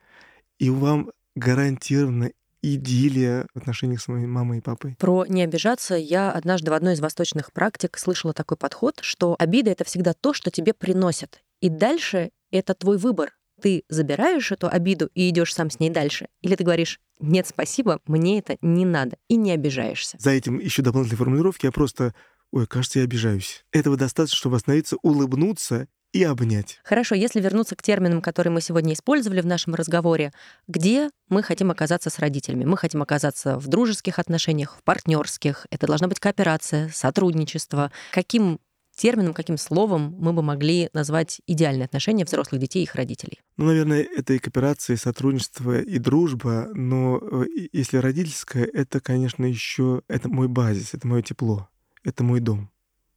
и 0.57 0.71
вам 0.71 1.11
гарантированно 1.35 2.31
идиллия 2.63 3.45
в 3.53 3.59
отношениях 3.59 4.01
с 4.01 4.07
моей 4.07 4.25
мамой 4.25 4.57
и 4.57 4.61
папой. 4.61 4.95
Про 4.97 5.27
не 5.27 5.43
обижаться 5.43 5.93
я 5.93 6.31
однажды 6.31 6.71
в 6.71 6.73
одной 6.73 6.95
из 6.95 6.99
восточных 6.99 7.53
практик 7.53 7.95
слышала 7.95 8.33
такой 8.33 8.57
подход, 8.57 9.01
что 9.01 9.35
обида— 9.37 9.69
это 9.71 9.83
всегда 9.83 10.13
то, 10.13 10.33
что 10.33 10.49
тебе 10.49 10.73
приносят. 10.73 11.43
И 11.59 11.69
дальше 11.69 12.31
это 12.49 12.73
твой 12.73 12.97
выбор 12.97 13.33
ты 13.61 13.83
забираешь 13.89 14.51
эту 14.51 14.67
обиду 14.67 15.09
и 15.13 15.29
идешь 15.29 15.53
сам 15.53 15.69
с 15.69 15.79
ней 15.79 15.89
дальше? 15.89 16.27
Или 16.41 16.55
ты 16.55 16.63
говоришь, 16.63 16.99
нет, 17.19 17.47
спасибо, 17.47 17.99
мне 18.05 18.39
это 18.39 18.57
не 18.61 18.85
надо, 18.85 19.17
и 19.27 19.35
не 19.35 19.51
обижаешься? 19.51 20.17
За 20.19 20.31
этим 20.31 20.59
еще 20.59 20.81
дополнительные 20.81 21.19
формулировки 21.19 21.65
я 21.65 21.71
просто, 21.71 22.13
ой, 22.51 22.67
кажется, 22.67 22.99
я 22.99 23.05
обижаюсь. 23.05 23.63
Этого 23.71 23.95
достаточно, 23.95 24.37
чтобы 24.37 24.57
остановиться, 24.57 24.97
улыбнуться 25.01 25.87
и 26.13 26.23
обнять. 26.23 26.79
Хорошо, 26.83 27.15
если 27.15 27.39
вернуться 27.39 27.75
к 27.75 27.81
терминам, 27.81 28.21
которые 28.21 28.51
мы 28.51 28.61
сегодня 28.61 28.93
использовали 28.93 29.41
в 29.41 29.45
нашем 29.45 29.75
разговоре, 29.75 30.33
где 30.67 31.09
мы 31.29 31.41
хотим 31.41 31.71
оказаться 31.71 32.09
с 32.09 32.19
родителями? 32.19 32.65
Мы 32.65 32.77
хотим 32.77 33.01
оказаться 33.01 33.57
в 33.57 33.67
дружеских 33.67 34.19
отношениях, 34.19 34.75
в 34.77 34.83
партнерских. 34.83 35.67
Это 35.69 35.87
должна 35.87 36.07
быть 36.07 36.19
кооперация, 36.19 36.89
сотрудничество. 36.93 37.91
Каким 38.11 38.59
термином, 39.01 39.33
каким 39.33 39.57
словом 39.57 40.15
мы 40.19 40.31
бы 40.31 40.43
могли 40.43 40.89
назвать 40.93 41.41
идеальные 41.47 41.85
отношения 41.85 42.23
взрослых 42.23 42.61
детей 42.61 42.81
и 42.81 42.83
их 42.83 42.93
родителей? 42.93 43.39
Ну, 43.57 43.65
наверное, 43.65 44.03
это 44.03 44.33
и 44.33 44.39
кооперация, 44.39 44.93
и 44.95 44.97
сотрудничество, 44.97 45.79
и 45.79 45.97
дружба, 45.97 46.69
но 46.75 47.19
э, 47.19 47.45
если 47.71 47.97
родительское, 47.97 48.63
это, 48.63 48.99
конечно, 48.99 49.43
еще 49.43 50.03
это 50.07 50.29
мой 50.29 50.47
базис, 50.47 50.93
это 50.93 51.07
мое 51.07 51.23
тепло, 51.23 51.67
это 52.03 52.23
мой 52.23 52.41
дом. 52.41 52.69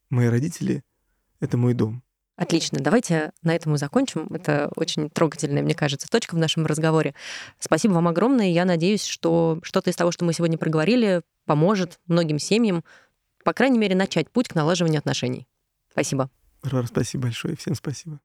Мои 0.09 0.29
родители— 0.29 0.83
это 1.41 1.59
мой 1.59 1.75
дом. 1.75 2.03
Отлично. 2.37 2.81
Давайте 2.81 3.33
на 3.43 3.55
этом 3.55 3.73
мы 3.73 3.79
закончим. 3.79 4.27
Это 4.31 4.71
очень 4.77 5.11
трогательная, 5.11 5.63
мне 5.63 5.75
кажется, 5.75 6.09
точка 6.09 6.35
в 6.35 6.39
нашем 6.39 6.65
разговоре. 6.65 7.15
Спасибо 7.61 7.93
вам 7.93 8.09
огромное. 8.09 8.51
Я 8.51 8.65
надеюсь, 8.65 9.05
что 9.05 9.61
что-то 9.63 9.91
из 9.91 9.97
того, 9.97 10.13
что 10.13 10.25
мы 10.25 10.33
сегодня 10.33 10.57
проговорили, 10.57 11.23
поможет 11.45 12.01
многим 12.07 12.39
семьям, 12.39 12.83
по 13.45 13.53
крайней 13.53 13.79
мере, 13.79 13.95
начать 13.95 14.31
путь 14.31 14.49
к 14.49 14.55
налаживанию 14.55 14.99
отношений. 14.99 15.47
Спасибо. 15.95 16.29
Рар, 16.63 16.87
спасибо 16.89 17.25
большое. 17.25 17.57
Всем 17.57 17.75
спасибо. 17.75 18.21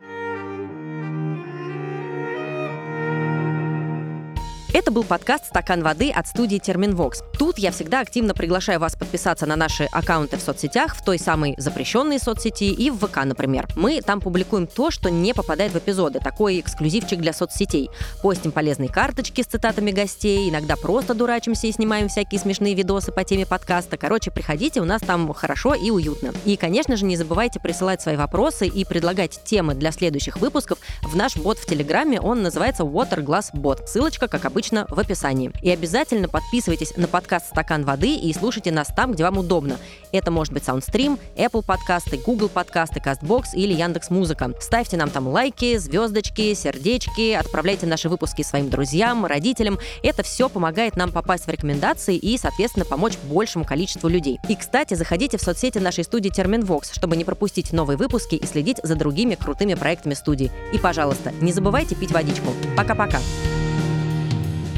Это 4.80 4.92
был 4.92 5.04
подкаст 5.04 5.48
«Стакан 5.48 5.84
воды» 5.84 6.10
от 6.10 6.26
студии 6.26 6.58
«Терминвокс». 6.58 7.22
Тут 7.38 7.58
я 7.58 7.72
всегда 7.72 8.00
активно 8.00 8.34
приглашаю 8.34 8.80
вас 8.80 8.96
подписаться 8.96 9.46
на 9.46 9.58
наши 9.58 9.89
аккаунты 9.92 10.38
в 10.38 10.42
соцсетях, 10.42 10.96
в 10.96 11.04
той 11.04 11.20
самой 11.20 11.54
запрещенной 11.58 12.18
соцсети 12.18 12.72
и 12.72 12.89
в 12.89 12.98
ВК, 13.06 13.26
например. 13.26 13.68
Мы 13.76 14.02
там 14.02 14.22
публикуем 14.22 14.68
то, 14.68 14.89
что 14.89 15.10
не 15.10 15.34
попадает 15.34 15.74
в 15.74 15.78
эпизоды, 15.78 16.20
такой 16.20 16.62
эксклюзивчик 16.62 17.20
для 17.20 17.34
соцсетей. 17.34 17.89
Постим 18.24 18.54
полезные 18.54 18.88
карточки 18.88 19.42
с 19.42 19.48
цитатами 19.48 19.92
гостей, 19.92 20.50
иногда 20.50 20.78
просто 20.78 21.13
дурачимся 21.13 21.68
и 21.68 21.74
снимаем 21.74 22.08
всякие 22.08 22.39
смешные 22.39 22.74
видосы 22.74 23.12
по 23.12 23.26
теме 23.26 23.46
подкаста. 23.46 23.98
Короче, 23.98 24.32
приходите, 24.32 24.80
у 24.80 24.86
нас 24.86 25.02
там 25.02 25.34
хорошо 25.34 25.74
и 25.74 25.92
уютно. 25.92 26.32
И, 26.46 26.56
конечно 26.56 26.96
же, 26.96 27.04
не 27.04 27.18
забывайте 27.18 27.60
присылать 27.60 28.02
свои 28.02 28.15
вопросы 28.15 28.65
и 28.65 28.86
предлагать 28.86 29.44
темы 29.44 29.74
для 29.74 29.92
следующих 29.92 30.38
выпусков 30.38 30.80
в 31.02 31.18
наш 31.18 31.36
бот 31.36 31.60
в 31.60 31.65
Телеграме. 31.65 32.22
Он 32.22 32.42
называется 32.42 32.84
Water 32.84 33.22
Glass 33.22 33.54
Bot. 33.54 33.86
Ссылочка, 33.86 34.30
как 34.30 34.46
обычно, 34.46 34.69
обычно 34.70 34.86
в 34.90 35.00
описании. 35.00 35.52
И 35.62 35.70
обязательно 35.72 36.28
подписывайтесь 36.28 36.96
на 36.96 37.08
подкаст 37.08 37.48
«Стакан 37.48 37.86
воды» 37.86 38.16
и 38.16 38.34
слушайте 38.34 38.72
нас 38.72 38.88
там, 38.96 39.14
где 39.14 39.24
вам 39.24 39.38
удобно. 39.40 39.78
Это 40.12 40.32
может 40.32 40.54
быть 40.54 40.64
SoundStream, 40.64 41.20
Apple 41.36 41.64
подкасты, 41.66 42.18
Google 42.18 42.50
подкасты, 42.50 43.00
CastBox 43.00 43.54
или 43.54 43.74
Яндекс 43.74 44.10
Музыка. 44.10 44.54
Ставьте 44.60 44.98
нам 44.98 45.10
там 45.10 45.28
лайки, 45.28 45.78
звездочки, 45.78 46.54
сердечки, 46.54 47.34
отправляйте 47.34 47.86
наши 47.86 48.10
выпуски 48.10 48.44
своим 48.44 48.70
друзьям, 48.70 49.26
родителям. 49.26 49.80
Это 50.04 50.24
все 50.24 50.50
помогает 50.50 50.96
нам 50.96 51.12
попасть 51.12 51.46
в 51.46 51.50
рекомендации 51.50 52.16
и, 52.16 52.38
соответственно, 52.38 52.86
помочь 52.86 53.18
большему 53.24 53.66
количеству 53.66 54.08
людей. 54.08 54.40
И, 54.48 54.56
кстати, 54.56 54.94
заходите 54.94 55.38
в 55.38 55.42
соцсети 55.42 55.80
нашей 55.80 56.04
студии 56.04 56.30
Терминвокс, 56.30 56.92
чтобы 56.92 57.18
не 57.18 57.24
пропустить 57.24 57.74
новые 57.74 57.98
выпуски 57.98 58.36
и 58.36 58.46
следить 58.46 58.80
за 58.84 58.96
другими 58.96 59.36
крутыми 59.36 59.74
проектами 59.74 60.14
студии. 60.14 60.52
И, 60.74 60.78
пожалуйста, 60.78 61.32
не 61.42 61.52
забывайте 61.52 61.96
пить 61.96 62.12
водичку. 62.12 62.50
Пока-пока. 62.76 63.20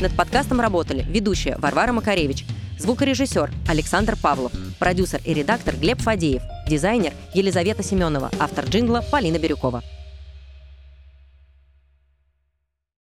Над 0.01 0.15
подкастом 0.15 0.59
работали 0.59 1.05
ведущая 1.07 1.57
Варвара 1.59 1.91
Макаревич, 1.93 2.43
звукорежиссер 2.79 3.51
Александр 3.69 4.17
Павлов, 4.19 4.51
продюсер 4.79 5.21
и 5.23 5.31
редактор 5.31 5.75
Глеб 5.75 6.01
Фадеев, 6.01 6.41
дизайнер 6.67 7.13
Елизавета 7.35 7.83
Семенова, 7.83 8.31
автор 8.39 8.65
джингла 8.65 9.05
Полина 9.11 9.37
Бирюкова. 9.37 9.83